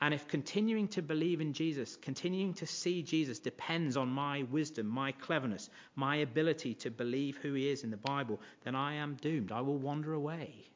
And 0.00 0.14
if 0.14 0.28
continuing 0.28 0.88
to 0.88 1.02
believe 1.02 1.40
in 1.40 1.52
Jesus, 1.52 1.96
continuing 1.96 2.54
to 2.54 2.66
see 2.66 3.02
Jesus 3.02 3.40
depends 3.40 3.96
on 3.96 4.08
my 4.08 4.44
wisdom, 4.44 4.86
my 4.86 5.12
cleverness, 5.12 5.68
my 5.96 6.16
ability 6.16 6.74
to 6.74 6.90
believe 6.90 7.36
who 7.36 7.52
he 7.52 7.68
is 7.68 7.82
in 7.84 7.90
the 7.90 7.96
Bible, 7.96 8.40
then 8.64 8.76
I 8.76 8.94
am 8.94 9.16
doomed. 9.16 9.50
I 9.50 9.60
will 9.60 9.78
wander 9.78 10.14
away. 10.14 10.70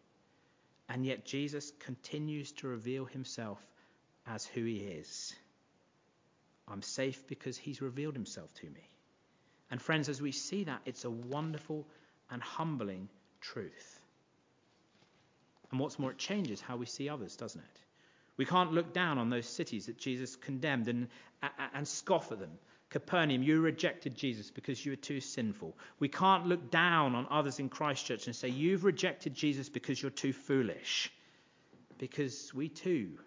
And 0.88 1.06
yet 1.06 1.24
Jesus 1.24 1.72
continues 1.80 2.52
to 2.52 2.68
reveal 2.68 3.04
himself 3.04 3.58
as 4.26 4.44
who 4.46 4.64
he 4.64 4.78
is. 4.78 5.34
I'm 6.68 6.82
safe 6.82 7.26
because 7.26 7.56
he's 7.56 7.82
revealed 7.82 8.14
himself 8.14 8.52
to 8.54 8.66
me. 8.66 8.88
And 9.70 9.80
friends, 9.80 10.08
as 10.08 10.20
we 10.20 10.32
see 10.32 10.64
that, 10.64 10.82
it's 10.84 11.04
a 11.04 11.10
wonderful 11.10 11.86
and 12.30 12.42
humbling 12.42 13.08
truth. 13.40 14.00
And 15.70 15.80
what's 15.80 15.98
more, 15.98 16.10
it 16.10 16.18
changes 16.18 16.60
how 16.60 16.76
we 16.76 16.86
see 16.86 17.08
others, 17.08 17.36
doesn't 17.36 17.60
it? 17.60 17.80
We 18.36 18.44
can't 18.44 18.72
look 18.72 18.92
down 18.92 19.18
on 19.18 19.30
those 19.30 19.46
cities 19.46 19.86
that 19.86 19.98
Jesus 19.98 20.36
condemned 20.36 20.88
and, 20.88 21.08
and 21.74 21.88
scoff 21.88 22.32
at 22.32 22.38
them. 22.38 22.58
Capernaum, 22.92 23.42
you 23.42 23.60
rejected 23.60 24.14
Jesus 24.14 24.50
because 24.50 24.84
you 24.84 24.92
were 24.92 24.96
too 24.96 25.18
sinful. 25.18 25.74
We 25.98 26.08
can't 26.08 26.46
look 26.46 26.70
down 26.70 27.14
on 27.14 27.26
others 27.30 27.58
in 27.58 27.70
Christchurch 27.70 28.26
and 28.26 28.36
say, 28.36 28.48
You've 28.48 28.84
rejected 28.84 29.34
Jesus 29.34 29.70
because 29.70 30.00
you're 30.00 30.10
too 30.10 30.34
foolish. 30.34 31.10
Because 31.96 32.52
we 32.52 32.68
too 32.68 33.18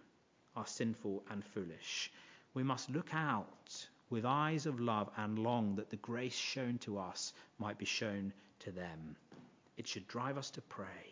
are 0.55 0.67
sinful 0.67 1.23
and 1.31 1.43
foolish. 1.43 2.11
We 2.53 2.61
must 2.61 2.91
look 2.91 3.09
out 3.13 3.87
with 4.11 4.23
eyes 4.23 4.67
of 4.67 4.79
love 4.79 5.09
and 5.17 5.39
long 5.39 5.75
that 5.77 5.89
the 5.89 5.95
grace 5.97 6.35
shown 6.35 6.77
to 6.79 6.99
us 6.99 7.33
might 7.57 7.79
be 7.79 7.85
shown 7.85 8.31
to 8.59 8.71
them. 8.71 9.15
It 9.77 9.87
should 9.87 10.07
drive 10.07 10.37
us 10.37 10.51
to 10.51 10.61
pray. 10.61 11.11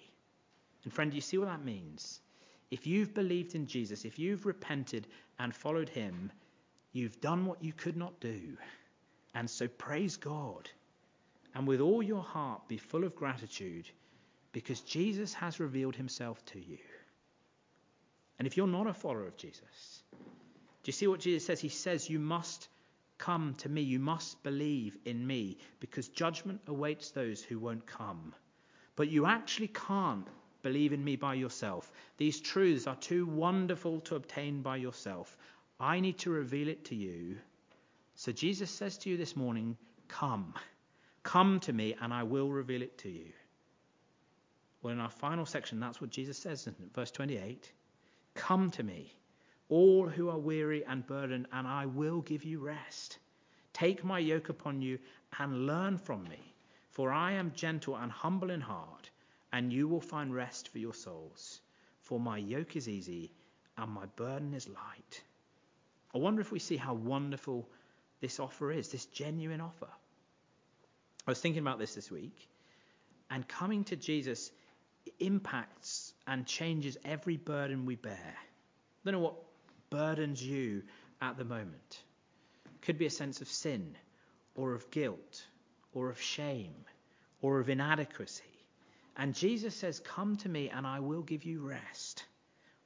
And, 0.84 0.94
friend, 0.94 1.10
do 1.10 1.16
you 1.16 1.22
see 1.22 1.40
what 1.40 1.48
that 1.48 1.66
means? 1.66 2.22
If 2.70 2.86
you've 2.86 3.16
believed 3.16 3.56
in 3.56 3.66
Jesus, 3.66 4.06
if 4.06 4.20
you've 4.20 4.46
repented 4.46 5.08
and 5.40 5.56
followed 5.56 5.90
him, 5.90 6.32
you've 6.94 7.20
done 7.20 7.46
what 7.46 7.64
you 7.64 7.74
could 7.74 7.98
not 7.98 8.20
do. 8.20 8.58
And 9.36 9.50
so 9.50 9.68
praise 9.68 10.16
God. 10.16 10.70
And 11.56 11.68
with 11.68 11.82
all 11.82 12.02
your 12.02 12.24
heart 12.24 12.68
be 12.68 12.78
full 12.78 13.04
of 13.04 13.16
gratitude 13.16 13.90
because 14.54 14.82
Jesus 14.82 15.34
has 15.34 15.60
revealed 15.60 15.96
himself 15.96 16.44
to 16.46 16.60
you. 16.60 16.78
And 18.40 18.48
if 18.48 18.56
you're 18.56 18.68
not 18.68 18.88
a 18.88 18.94
follower 18.94 19.28
of 19.28 19.38
Jesus, 19.38 20.04
do 20.12 20.90
you 20.90 20.94
see 20.94 21.08
what 21.08 21.20
Jesus 21.20 21.46
says? 21.46 21.60
He 21.60 21.70
says, 21.70 22.10
You 22.10 22.20
must 22.20 22.68
come 23.18 23.56
to 23.60 23.70
me. 23.70 23.82
You 23.82 24.00
must 24.00 24.42
believe 24.44 24.98
in 25.06 25.26
me 25.26 25.58
because 25.80 26.08
judgment 26.08 26.62
awaits 26.68 27.12
those 27.12 27.44
who 27.44 27.60
won't 27.60 27.86
come. 27.86 28.34
But 28.96 29.10
you 29.10 29.26
actually 29.26 29.70
can't 29.70 30.28
Believe 30.64 30.94
in 30.94 31.04
me 31.04 31.18
by 31.18 31.34
yourself. 31.34 31.92
These 32.16 32.40
truths 32.40 32.88
are 32.88 32.96
too 32.96 33.26
wonderful 33.26 34.00
to 34.02 34.16
obtain 34.16 34.62
by 34.62 34.78
yourself. 34.78 35.38
I 35.80 36.00
need 36.00 36.18
to 36.20 36.30
reveal 36.30 36.68
it 36.68 36.86
to 36.86 36.96
you. 36.96 37.38
So 38.16 38.32
Jesus 38.32 38.70
says 38.70 38.98
to 39.00 39.10
you 39.10 39.18
this 39.18 39.36
morning, 39.36 39.78
Come. 40.08 40.54
Come 41.24 41.60
to 41.62 41.74
me, 41.74 41.96
and 42.02 42.14
I 42.14 42.24
will 42.24 42.50
reveal 42.52 42.82
it 42.82 42.98
to 43.00 43.10
you. 43.10 43.32
Well, 44.82 44.94
in 44.94 45.00
our 45.00 45.10
final 45.10 45.46
section, 45.46 45.80
that's 45.80 46.02
what 46.02 46.10
Jesus 46.10 46.38
says 46.38 46.68
in 46.68 46.76
verse 46.94 47.12
28 47.12 47.72
Come 48.36 48.72
to 48.72 48.84
me, 48.84 49.14
all 49.70 50.08
who 50.08 50.30
are 50.30 50.38
weary 50.38 50.86
and 50.86 51.08
burdened, 51.08 51.48
and 51.52 51.68
I 51.68 51.86
will 51.86 52.22
give 52.22 52.44
you 52.44 52.60
rest. 52.60 53.18
Take 53.72 54.04
my 54.04 54.20
yoke 54.20 54.50
upon 54.50 54.82
you 54.82 55.00
and 55.40 55.66
learn 55.66 55.98
from 55.98 56.24
me, 56.26 56.54
for 56.90 57.12
I 57.12 57.32
am 57.32 57.54
gentle 57.56 57.96
and 57.96 58.12
humble 58.12 58.52
in 58.52 58.62
heart 58.62 59.10
and 59.54 59.72
you 59.72 59.88
will 59.88 60.02
find 60.02 60.34
rest 60.34 60.70
for 60.70 60.80
your 60.80 60.96
souls. 60.96 61.62
For 62.02 62.20
my 62.20 62.38
yoke 62.38 62.76
is 62.76 62.90
easy 62.90 63.32
and 63.78 63.90
my 63.92 64.06
burden 64.18 64.54
is 64.54 64.68
light. 64.68 65.24
I 66.14 66.18
wonder 66.20 66.42
if 66.42 66.52
we 66.52 66.60
see 66.60 66.78
how 66.78 66.94
wonderful 66.94 67.68
this 68.22 68.40
offer 68.40 68.72
is, 68.72 68.90
this 68.90 69.06
genuine 69.08 69.62
offer. 69.62 69.90
I 71.26 71.32
was 71.32 71.40
thinking 71.40 71.62
about 71.62 71.80
this 71.80 71.96
this 71.96 72.12
week, 72.12 72.50
and 73.30 73.48
coming 73.48 73.84
to 73.86 73.96
Jesus 73.96 74.52
impacts 75.20 76.14
and 76.28 76.46
changes 76.46 76.98
every 77.04 77.38
burden 77.38 77.86
we 77.86 77.96
bear. 77.96 78.36
I 78.36 79.12
don't 79.12 79.14
know 79.14 79.20
what 79.20 79.44
burdens 79.90 80.42
you 80.42 80.84
at 81.22 81.38
the 81.38 81.46
moment. 81.46 82.04
It 82.66 82.82
could 82.82 82.98
be 82.98 83.06
a 83.06 83.12
sense 83.12 83.42
of 83.42 83.48
sin, 83.48 83.96
or 84.56 84.74
of 84.74 84.90
guilt, 84.92 85.46
or 85.94 86.10
of 86.10 86.22
shame, 86.22 86.76
or 87.42 87.60
of 87.60 87.70
inadequacy. 87.70 88.44
And 89.18 89.36
Jesus 89.36 89.76
says, 89.76 90.00
Come 90.00 90.38
to 90.38 90.50
me 90.50 90.70
and 90.70 90.88
I 90.88 91.00
will 91.00 91.22
give 91.22 91.44
you 91.44 91.62
rest. 91.62 92.26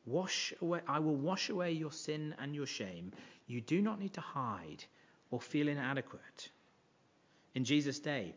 Wash 0.07 0.53
away, 0.61 0.79
I 0.87 0.99
will 0.99 1.15
wash 1.15 1.49
away 1.49 1.73
your 1.73 1.91
sin 1.91 2.33
and 2.39 2.55
your 2.55 2.65
shame. 2.65 3.11
You 3.45 3.59
do 3.59 3.81
not 3.81 3.99
need 3.99 4.13
to 4.13 4.21
hide 4.21 4.83
or 5.31 5.41
feel 5.41 5.67
inadequate. 5.67 6.49
In 7.53 7.65
Jesus' 7.65 7.99
day, 7.99 8.33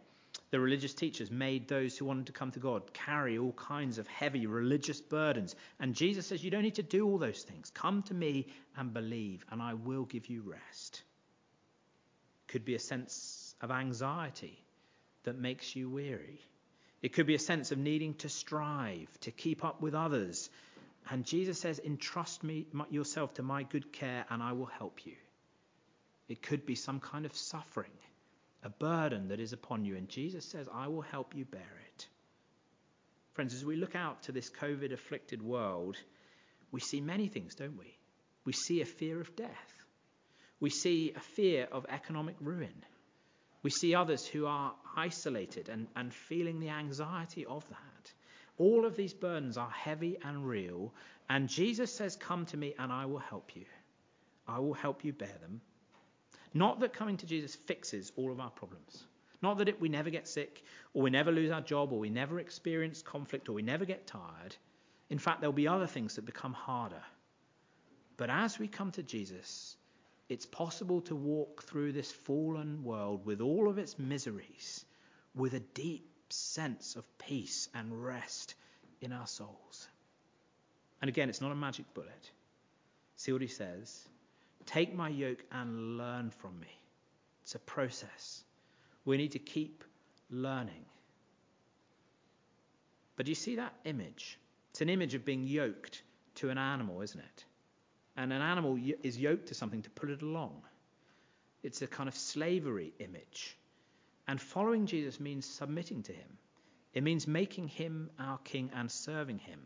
the 0.51 0.59
religious 0.59 0.95
teachers 0.95 1.31
made 1.31 1.69
those 1.69 1.97
who 1.97 2.07
wanted 2.07 2.27
to 2.27 2.33
come 2.33 2.51
to 2.53 2.59
God 2.59 2.93
carry 2.93 3.39
all 3.39 3.53
kinds 3.53 3.99
of 3.99 4.09
heavy 4.09 4.47
religious 4.47 5.01
burdens. 5.01 5.55
And 5.79 5.95
Jesus 5.95 6.27
says, 6.27 6.43
You 6.43 6.51
don't 6.51 6.65
need 6.65 6.75
to 6.75 6.83
do 6.83 7.07
all 7.07 7.19
those 7.19 7.43
things. 7.43 7.71
Come 7.71 8.03
to 8.05 8.15
me 8.15 8.49
and 8.77 8.93
believe, 8.93 9.45
and 9.53 9.63
I 9.63 9.75
will 9.75 10.05
give 10.05 10.27
you 10.29 10.43
rest. 10.43 11.03
Could 12.49 12.65
be 12.65 12.75
a 12.75 12.81
sense 12.81 13.55
of 13.61 13.71
anxiety 13.71 14.59
that 15.23 15.39
makes 15.39 15.77
you 15.77 15.89
weary. 15.89 16.41
It 17.01 17.13
could 17.13 17.27
be 17.27 17.37
a 17.37 17.39
sense 17.39 17.71
of 17.71 17.79
needing 17.79 18.15
to 18.15 18.29
strive, 18.29 19.09
to 19.21 19.31
keep 19.31 19.65
up 19.65 19.81
with 19.81 19.95
others. 19.95 20.51
And 21.09 21.25
Jesus 21.25 21.59
says, 21.59 21.81
Entrust 21.85 22.45
me 22.45 22.67
yourself 22.91 23.35
to 23.35 23.43
my 23.43 23.63
good 23.63 23.93
care, 23.93 24.25
and 24.31 24.43
I 24.43 24.53
will 24.53 24.67
help 24.67 25.07
you. 25.07 25.15
It 26.29 26.43
could 26.43 26.67
be 26.67 26.75
some 26.75 27.01
kind 27.01 27.27
of 27.27 27.35
suffering, 27.35 27.91
a 28.63 28.69
burden 28.69 29.29
that 29.29 29.41
is 29.41 29.53
upon 29.53 29.85
you. 29.85 29.97
And 29.97 30.09
Jesus 30.09 30.45
says, 30.45 30.69
I 30.73 30.89
will 30.89 31.01
help 31.01 31.35
you 31.35 31.45
bear 31.45 31.81
it. 31.89 32.07
Friends, 33.33 33.55
as 33.55 33.65
we 33.65 33.77
look 33.77 33.97
out 33.97 34.25
to 34.25 34.33
this 34.33 34.51
COVID 34.51 34.93
afflicted 34.93 35.43
world, 35.43 35.97
we 36.71 36.81
see 36.81 37.01
many 37.01 37.29
things, 37.29 37.55
don't 37.55 37.79
we? 37.79 37.97
We 38.45 38.53
see 38.53 38.81
a 38.81 38.87
fear 38.87 39.21
of 39.21 39.35
death. 39.35 39.85
We 40.61 40.71
see 40.71 41.13
a 41.17 41.21
fear 41.21 41.67
of 41.73 41.87
economic 41.89 42.37
ruin. 42.41 42.85
We 43.63 43.71
see 43.71 43.95
others 43.95 44.27
who 44.27 44.47
are 44.47 44.75
isolated 44.97 45.69
and, 45.69 45.87
and 45.97 46.13
feeling 46.13 46.61
the 46.61 46.71
anxiety 46.71 47.47
of 47.47 47.69
that. 47.69 47.90
All 48.61 48.85
of 48.85 48.95
these 48.95 49.15
burdens 49.15 49.57
are 49.57 49.71
heavy 49.71 50.19
and 50.23 50.47
real, 50.47 50.93
and 51.31 51.49
Jesus 51.49 51.91
says, 51.91 52.15
Come 52.15 52.45
to 52.45 52.59
me 52.59 52.75
and 52.79 52.93
I 52.93 53.07
will 53.07 53.19
help 53.19 53.57
you. 53.57 53.65
I 54.47 54.59
will 54.59 54.75
help 54.75 55.03
you 55.03 55.15
bear 55.15 55.39
them. 55.41 55.63
Not 56.53 56.79
that 56.81 56.93
coming 56.93 57.17
to 57.17 57.27
Jesus 57.27 57.55
fixes 57.55 58.13
all 58.17 58.31
of 58.31 58.39
our 58.39 58.51
problems. 58.51 59.05
Not 59.41 59.57
that 59.57 59.71
it, 59.71 59.81
we 59.81 59.89
never 59.89 60.11
get 60.11 60.29
sick, 60.29 60.63
or 60.93 61.01
we 61.01 61.09
never 61.09 61.33
lose 61.33 61.51
our 61.51 61.63
job, 61.63 61.91
or 61.91 61.99
we 61.99 62.11
never 62.11 62.39
experience 62.39 63.01
conflict, 63.01 63.49
or 63.49 63.53
we 63.53 63.63
never 63.63 63.87
get 63.87 64.07
tired. 64.07 64.55
In 65.09 65.19
fact, 65.19 65.41
there'll 65.41 65.55
be 65.55 65.67
other 65.67 65.87
things 65.87 66.17
that 66.17 66.27
become 66.27 66.53
harder. 66.53 67.03
But 68.19 68.29
as 68.29 68.59
we 68.59 68.69
come 68.69 68.91
to 68.91 69.03
Jesus, 69.03 69.79
it's 70.29 70.45
possible 70.45 71.01
to 71.03 71.17
walk 71.17 71.63
through 71.63 71.93
this 71.93 72.13
fallen 72.13 72.85
world 72.85 73.25
with 73.25 73.41
all 73.41 73.71
of 73.71 73.79
its 73.79 73.99
miseries 73.99 74.85
with 75.35 75.55
a 75.55 75.61
deep 75.61 76.10
sense 76.33 76.97
of 76.97 77.05
peace 77.19 77.69
and 77.75 78.05
rest 78.05 78.55
in 79.01 79.13
our 79.13 79.27
souls. 79.27 79.89
And 81.01 81.09
again, 81.09 81.29
it's 81.29 81.41
not 81.41 81.53
a 81.53 81.57
magic 81.57 81.93
bullet. 81.95 82.31
See 83.17 83.33
what 83.33 83.41
he 83.41 83.49
says? 83.49 84.09
Take 84.67 84.95
my 84.95 85.09
yoke 85.09 85.43
and 85.51 85.99
learn 85.99 86.31
from 86.31 86.59
me. 86.61 86.81
It's 87.43 87.55
a 87.55 87.59
process. 87.59 88.45
We 89.05 89.17
need 89.17 89.33
to 89.33 89.39
keep 89.39 89.85
learning. 90.31 90.85
But 93.17 93.27
do 93.27 93.31
you 93.31 93.37
see 93.37 93.57
that 93.57 93.75
image? 93.85 94.39
It's 94.71 94.81
an 94.81 94.89
image 94.89 95.15
of 95.15 95.25
being 95.25 95.45
yoked 95.45 96.03
to 96.37 96.51
an 96.51 96.59
animal, 96.59 97.03
isn't 97.03 97.21
it? 97.21 97.45
And 98.17 98.33
an 98.33 98.43
animal 98.43 98.79
is 99.03 99.19
yoked 99.19 99.49
to 99.49 99.55
something 99.55 99.83
to 99.83 99.91
pull 99.91 100.11
it 100.11 100.23
along. 100.23 100.63
It's 101.63 101.83
a 101.83 101.87
kind 101.87 102.09
of 102.09 102.15
slavery 102.15 102.93
image. 102.99 103.57
And 104.31 104.41
following 104.41 104.87
Jesus 104.87 105.19
means 105.19 105.45
submitting 105.45 106.05
to 106.05 106.13
him. 106.13 106.39
It 106.95 107.03
means 107.03 107.27
making 107.27 107.67
him 107.67 108.13
our 108.17 108.39
king 108.39 108.71
and 108.73 108.89
serving 108.89 109.41
him. 109.41 109.59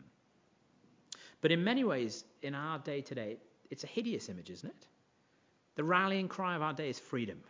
But 1.41 1.51
in 1.51 1.63
many 1.63 1.83
ways, 1.83 2.25
in 2.41 2.55
our 2.55 2.79
day 2.79 3.01
today, 3.01 3.37
it's 3.69 3.83
a 3.83 3.87
hideous 3.87 4.27
image, 4.27 4.49
isn't 4.49 4.67
it? 4.67 4.87
The 5.75 5.83
rallying 5.83 6.27
cry 6.27 6.55
of 6.55 6.63
our 6.63 6.73
day 6.73 6.89
is 6.89 6.97
freedom. 6.97 7.43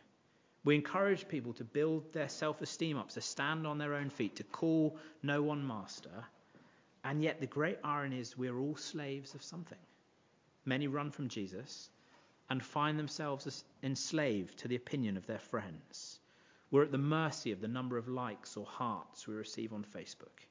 We 0.65 0.75
encourage 0.75 1.25
people 1.29 1.53
to 1.53 1.63
build 1.63 2.11
their 2.11 2.27
self 2.27 2.61
esteem 2.61 2.97
up, 2.97 3.11
to 3.11 3.21
stand 3.21 3.65
on 3.65 3.77
their 3.77 3.93
own 3.93 4.09
feet, 4.09 4.35
to 4.35 4.43
call 4.43 4.97
no 5.23 5.41
one 5.41 5.65
master. 5.65 6.25
And 7.05 7.23
yet, 7.23 7.39
the 7.39 7.47
great 7.47 7.77
irony 7.81 8.19
is 8.19 8.37
we're 8.37 8.59
all 8.59 8.75
slaves 8.75 9.35
of 9.35 9.41
something. 9.41 9.85
Many 10.65 10.89
run 10.89 11.11
from 11.11 11.29
Jesus 11.29 11.89
and 12.49 12.61
find 12.61 12.99
themselves 12.99 13.63
enslaved 13.83 14.57
to 14.57 14.67
the 14.67 14.75
opinion 14.75 15.15
of 15.15 15.25
their 15.27 15.39
friends. 15.39 16.19
We're 16.71 16.83
at 16.83 16.91
the 16.91 16.97
mercy 16.97 17.51
of 17.51 17.61
the 17.61 17.67
number 17.67 17.97
of 17.97 18.07
likes 18.07 18.57
or 18.57 18.65
hearts 18.65 19.27
we 19.27 19.35
receive 19.35 19.73
on 19.73 19.83
Facebook. 19.83 20.45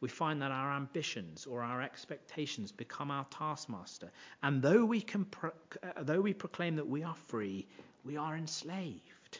We 0.00 0.08
find 0.08 0.42
that 0.42 0.52
our 0.52 0.72
ambitions 0.72 1.46
or 1.46 1.62
our 1.62 1.82
expectations 1.82 2.70
become 2.70 3.10
our 3.10 3.24
taskmaster. 3.30 4.10
And 4.42 4.62
though 4.62 4.84
we, 4.84 5.00
pro- 5.02 5.50
uh, 5.82 6.02
though 6.02 6.20
we 6.20 6.34
proclaim 6.34 6.76
that 6.76 6.88
we 6.88 7.02
are 7.02 7.16
free, 7.26 7.66
we 8.04 8.16
are 8.16 8.36
enslaved. 8.36 9.38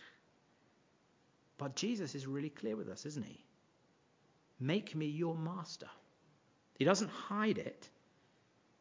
But 1.59 1.77
Jesus 1.77 2.15
is 2.15 2.27
really 2.27 2.51
clear 2.51 2.77
with 2.77 2.89
us, 2.89 3.07
isn't 3.07 3.27
he? 3.27 3.45
Make 4.61 4.95
me 4.95 5.07
your 5.07 5.37
master. 5.37 5.89
He 6.79 6.85
doesn't 6.85 7.11
hide 7.11 7.59
it. 7.59 7.89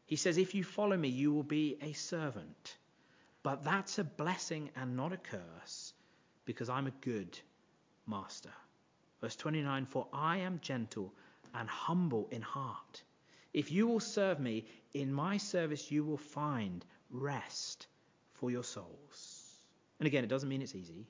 He 0.06 0.15
says, 0.15 0.38
If 0.38 0.56
you 0.56 0.63
follow 0.63 0.97
me, 0.97 1.10
you 1.10 1.32
will 1.34 1.43
be 1.43 1.77
a 1.82 1.93
servant. 1.93 2.77
But 3.43 3.63
that's 3.63 3.99
a 3.99 4.03
blessing 4.03 4.71
and 4.75 4.95
not 4.95 5.13
a 5.13 5.17
curse 5.17 5.93
because 6.47 6.69
I'm 6.69 6.88
a 6.88 6.91
good 7.01 7.38
master. 8.07 8.53
Verse 9.21 9.36
29 9.36 9.86
For 9.86 10.07
I 10.12 10.38
am 10.38 10.60
gentle 10.63 11.13
and 11.53 11.69
humble 11.69 12.27
in 12.31 12.41
heart. 12.41 13.03
If 13.53 13.71
you 13.71 13.86
will 13.86 13.99
serve 13.99 14.39
me, 14.39 14.65
in 14.93 15.13
my 15.13 15.38
service 15.38 15.91
you 15.91 16.03
will 16.03 16.17
find 16.17 16.83
rest 17.12 17.88
for 18.33 18.49
your 18.49 18.63
souls. 18.63 19.43
And 19.99 20.07
again, 20.07 20.23
it 20.23 20.27
doesn't 20.27 20.49
mean 20.49 20.62
it's 20.62 20.75
easy. 20.75 21.05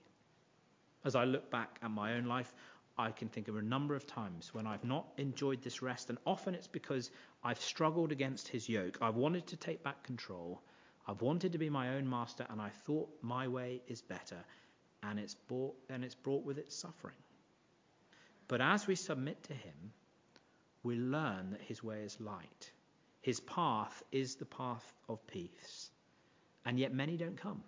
As 1.06 1.15
I 1.15 1.26
look 1.26 1.52
back 1.52 1.78
at 1.84 1.91
my 1.91 2.15
own 2.15 2.26
life, 2.26 2.54
I 2.97 3.12
can 3.12 3.30
think 3.30 3.47
of 3.47 3.58
a 3.58 3.62
number 3.62 3.95
of 3.95 4.08
times 4.08 4.54
when 4.54 4.65
I've 4.65 4.84
not 4.84 5.06
enjoyed 5.17 5.62
this 5.62 5.84
rest, 5.84 6.10
and 6.10 6.17
often 6.26 6.56
it's 6.56 6.67
because 6.67 7.12
I've 7.43 7.62
struggled 7.62 8.12
against 8.12 8.47
his 8.47 8.67
yoke. 8.67 8.97
I've 9.02 9.15
wanted 9.15 9.45
to 9.47 9.58
take 9.58 9.84
back 9.84 10.04
control. 10.04 10.62
I've 11.08 11.21
wanted 11.21 11.52
to 11.52 11.58
be 11.58 11.69
my 11.69 11.95
own 11.95 12.10
master, 12.10 12.47
and 12.50 12.60
I 12.60 12.69
thought 12.69 13.10
my 13.21 13.47
way 13.47 13.82
is 13.88 14.02
better 14.02 14.43
and 15.10 15.20
it's 15.20 15.36
brought, 15.36 15.76
and 15.89 16.04
it's 16.04 16.15
brought 16.15 16.43
with 16.43 16.58
it 16.58 16.72
suffering. 16.72 17.15
But 18.48 18.62
as 18.62 18.88
we 18.88 18.96
submit 18.96 19.43
to 19.43 19.54
Him, 19.54 19.93
we 20.84 20.96
learn 20.96 21.52
that 21.52 21.62
His 21.62 21.84
way 21.84 22.02
is 22.02 22.20
light. 22.20 22.72
His 23.22 23.39
path 23.39 24.04
is 24.12 24.36
the 24.36 24.46
path 24.46 24.93
of 25.10 25.26
peace. 25.28 25.89
And 26.65 26.80
yet 26.80 26.93
many 26.93 27.17
don't 27.17 27.38
come. 27.38 27.63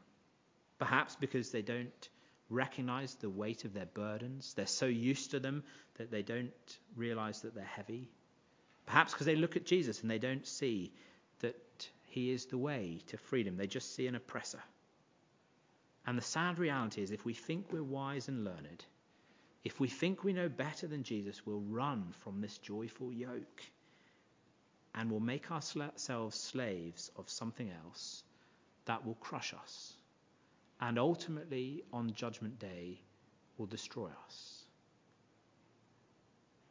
Perhaps 0.78 1.18
because 1.18 1.52
they 1.52 1.62
don't 1.62 2.10
recognize 2.50 3.16
the 3.16 3.30
weight 3.30 3.66
of 3.66 3.74
their 3.74 3.86
burdens. 3.86 4.54
They're 4.54 4.66
so 4.66 4.86
used 4.86 5.32
to 5.32 5.40
them 5.40 5.64
that 5.98 6.12
they 6.12 6.22
don't 6.22 6.80
realize 6.96 7.42
that 7.42 7.54
they're 7.54 7.64
heavy. 7.64 8.10
Perhaps 8.86 9.14
because 9.14 9.26
they 9.26 9.36
look 9.36 9.56
at 9.56 9.66
Jesus 9.66 10.02
and 10.02 10.10
they 10.10 10.18
don't 10.18 10.48
see 10.48 10.92
that 11.40 11.56
he 12.06 12.32
is 12.32 12.46
the 12.46 12.58
way 12.58 13.00
to 13.08 13.18
freedom. 13.18 13.58
They 13.58 13.68
just 13.68 13.96
see 13.96 14.08
an 14.08 14.16
oppressor. 14.16 14.62
And 16.10 16.18
the 16.18 16.24
sad 16.24 16.58
reality 16.58 17.04
is, 17.04 17.12
if 17.12 17.24
we 17.24 17.36
think 17.36 17.72
we're 17.72 17.84
wise 17.84 18.30
and 18.30 18.44
learned, 18.44 18.84
if 19.64 19.80
we 19.80 19.88
think 19.88 20.24
we 20.24 20.34
know 20.34 20.50
better 20.50 20.88
than 20.88 21.04
Jesus, 21.04 21.46
we'll 21.46 21.60
run 21.60 22.16
from 22.24 22.42
this 22.42 22.58
joyful 22.58 23.14
yoke 23.14 23.62
and 24.96 25.12
we'll 25.12 25.20
make 25.20 25.52
ourselves 25.52 26.36
slaves 26.36 27.12
of 27.16 27.30
something 27.30 27.70
else 27.86 28.24
that 28.86 29.06
will 29.06 29.14
crush 29.22 29.54
us 29.54 29.94
and 30.82 30.98
ultimately 30.98 31.84
on 31.94 32.16
Judgment 32.16 32.58
Day 32.58 33.00
will 33.60 33.68
destroy 33.68 34.10
us. 34.26 34.64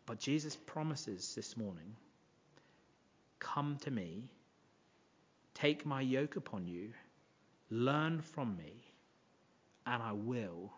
But 0.05 0.19
Jesus 0.19 0.57
promises 0.57 1.37
this 1.37 1.57
morning 1.57 1.95
Come 3.39 3.79
to 3.83 3.91
me, 3.93 4.31
take 5.55 5.87
my 5.87 6.01
yoke 6.01 6.35
upon 6.35 6.67
you, 6.67 6.93
learn 7.71 8.21
from 8.21 8.57
me 8.57 8.88
and 9.89 10.03
I 10.03 10.13
will 10.13 10.71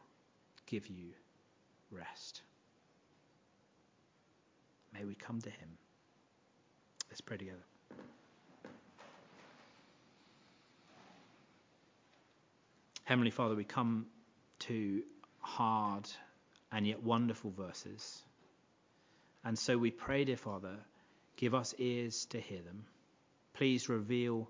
give 0.66 0.87
you 0.87 1.11
rest. 1.90 2.42
May 4.94 5.05
we 5.05 5.14
come 5.14 5.40
to 5.40 5.51
him. 5.51 5.68
Let's 7.11 7.20
pray 7.20 7.37
together. 7.37 7.59
Heavenly 13.05 13.33
Father, 13.33 13.57
we 13.57 13.64
come 13.64 14.07
to 14.61 15.03
hard 15.40 16.09
and 16.70 16.87
yet 16.87 17.03
wonderful 17.03 17.51
verses. 17.51 18.23
And 19.44 19.59
so 19.59 19.77
we 19.77 19.90
pray, 19.90 20.25
dear 20.25 20.37
Father, 20.37 20.77
give 21.37 21.55
us 21.55 21.75
ears 21.79 22.27
to 22.27 22.40
hear 22.40 22.62
them. 22.62 22.85
Please 23.55 23.88
reveal 23.88 24.49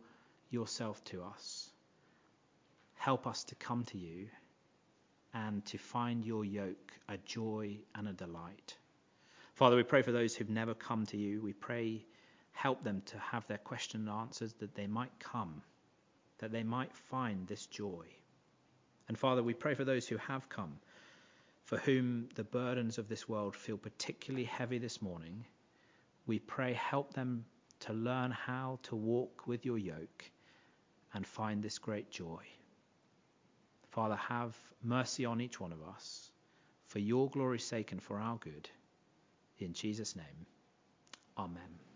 yourself 0.51 1.03
to 1.05 1.23
us. 1.23 1.71
Help 2.97 3.27
us 3.27 3.45
to 3.45 3.55
come 3.55 3.85
to 3.85 3.97
you 3.97 4.27
and 5.35 5.65
to 5.67 5.79
find 5.79 6.25
your 6.25 6.45
yoke 6.45 6.93
a 7.09 7.17
joy 7.19 7.77
and 7.95 8.09
a 8.09 8.13
delight. 8.13 8.77
Father, 9.55 9.77
we 9.77 9.83
pray 9.83 10.03
for 10.03 10.13
those 10.13 10.35
who've 10.35 10.49
never 10.49 10.75
come 10.75 11.05
to 11.07 11.17
you. 11.17 11.41
We 11.43 11.53
pray, 11.53 12.05
help 12.53 12.83
them 12.83 13.03
to 13.07 13.19
have 13.19 13.47
their 13.47 13.59
question 13.59 14.09
answered, 14.09 14.53
that 14.59 14.75
they 14.75 14.87
might 14.87 15.13
come, 15.19 15.63
that 16.39 16.53
they 16.53 16.63
might 16.63 16.95
find 16.95 17.47
this 17.47 17.67
joy. 17.67 18.07
And 19.09 19.19
Father, 19.19 19.43
we 19.43 19.55
pray 19.55 19.75
for 19.75 19.85
those 19.85 20.07
who 20.07 20.17
have 20.17 20.49
come, 20.49 20.79
for 21.65 21.79
whom 21.79 22.29
the 22.37 22.45
burdens 22.45 22.97
of 22.97 23.09
this 23.09 23.29
world 23.29 23.55
feel 23.55 23.77
particularly 23.77 24.45
heavy 24.45 24.79
this 24.79 25.03
morning. 25.03 25.45
We 26.27 26.39
pray, 26.39 26.73
help 26.73 27.13
them 27.13 27.45
to 27.81 27.93
learn 27.93 28.31
how 28.31 28.79
to 28.85 28.97
walk 28.97 29.47
with 29.47 29.67
your 29.67 29.79
yoke 29.79 30.31
and 31.13 31.27
find 31.27 31.63
this 31.63 31.79
great 31.79 32.11
joy. 32.11 32.43
Father, 33.91 34.17
have 34.17 34.57
mercy 34.83 35.25
on 35.25 35.41
each 35.41 35.61
one 35.61 35.73
of 35.73 35.83
us 35.83 36.31
for 36.87 36.99
your 36.99 37.29
glory's 37.31 37.65
sake 37.65 37.93
and 37.93 38.03
for 38.03 38.19
our 38.19 38.37
good. 38.37 38.69
In 39.59 39.73
Jesus' 39.73 40.17
name, 40.17 40.47
amen. 41.37 41.90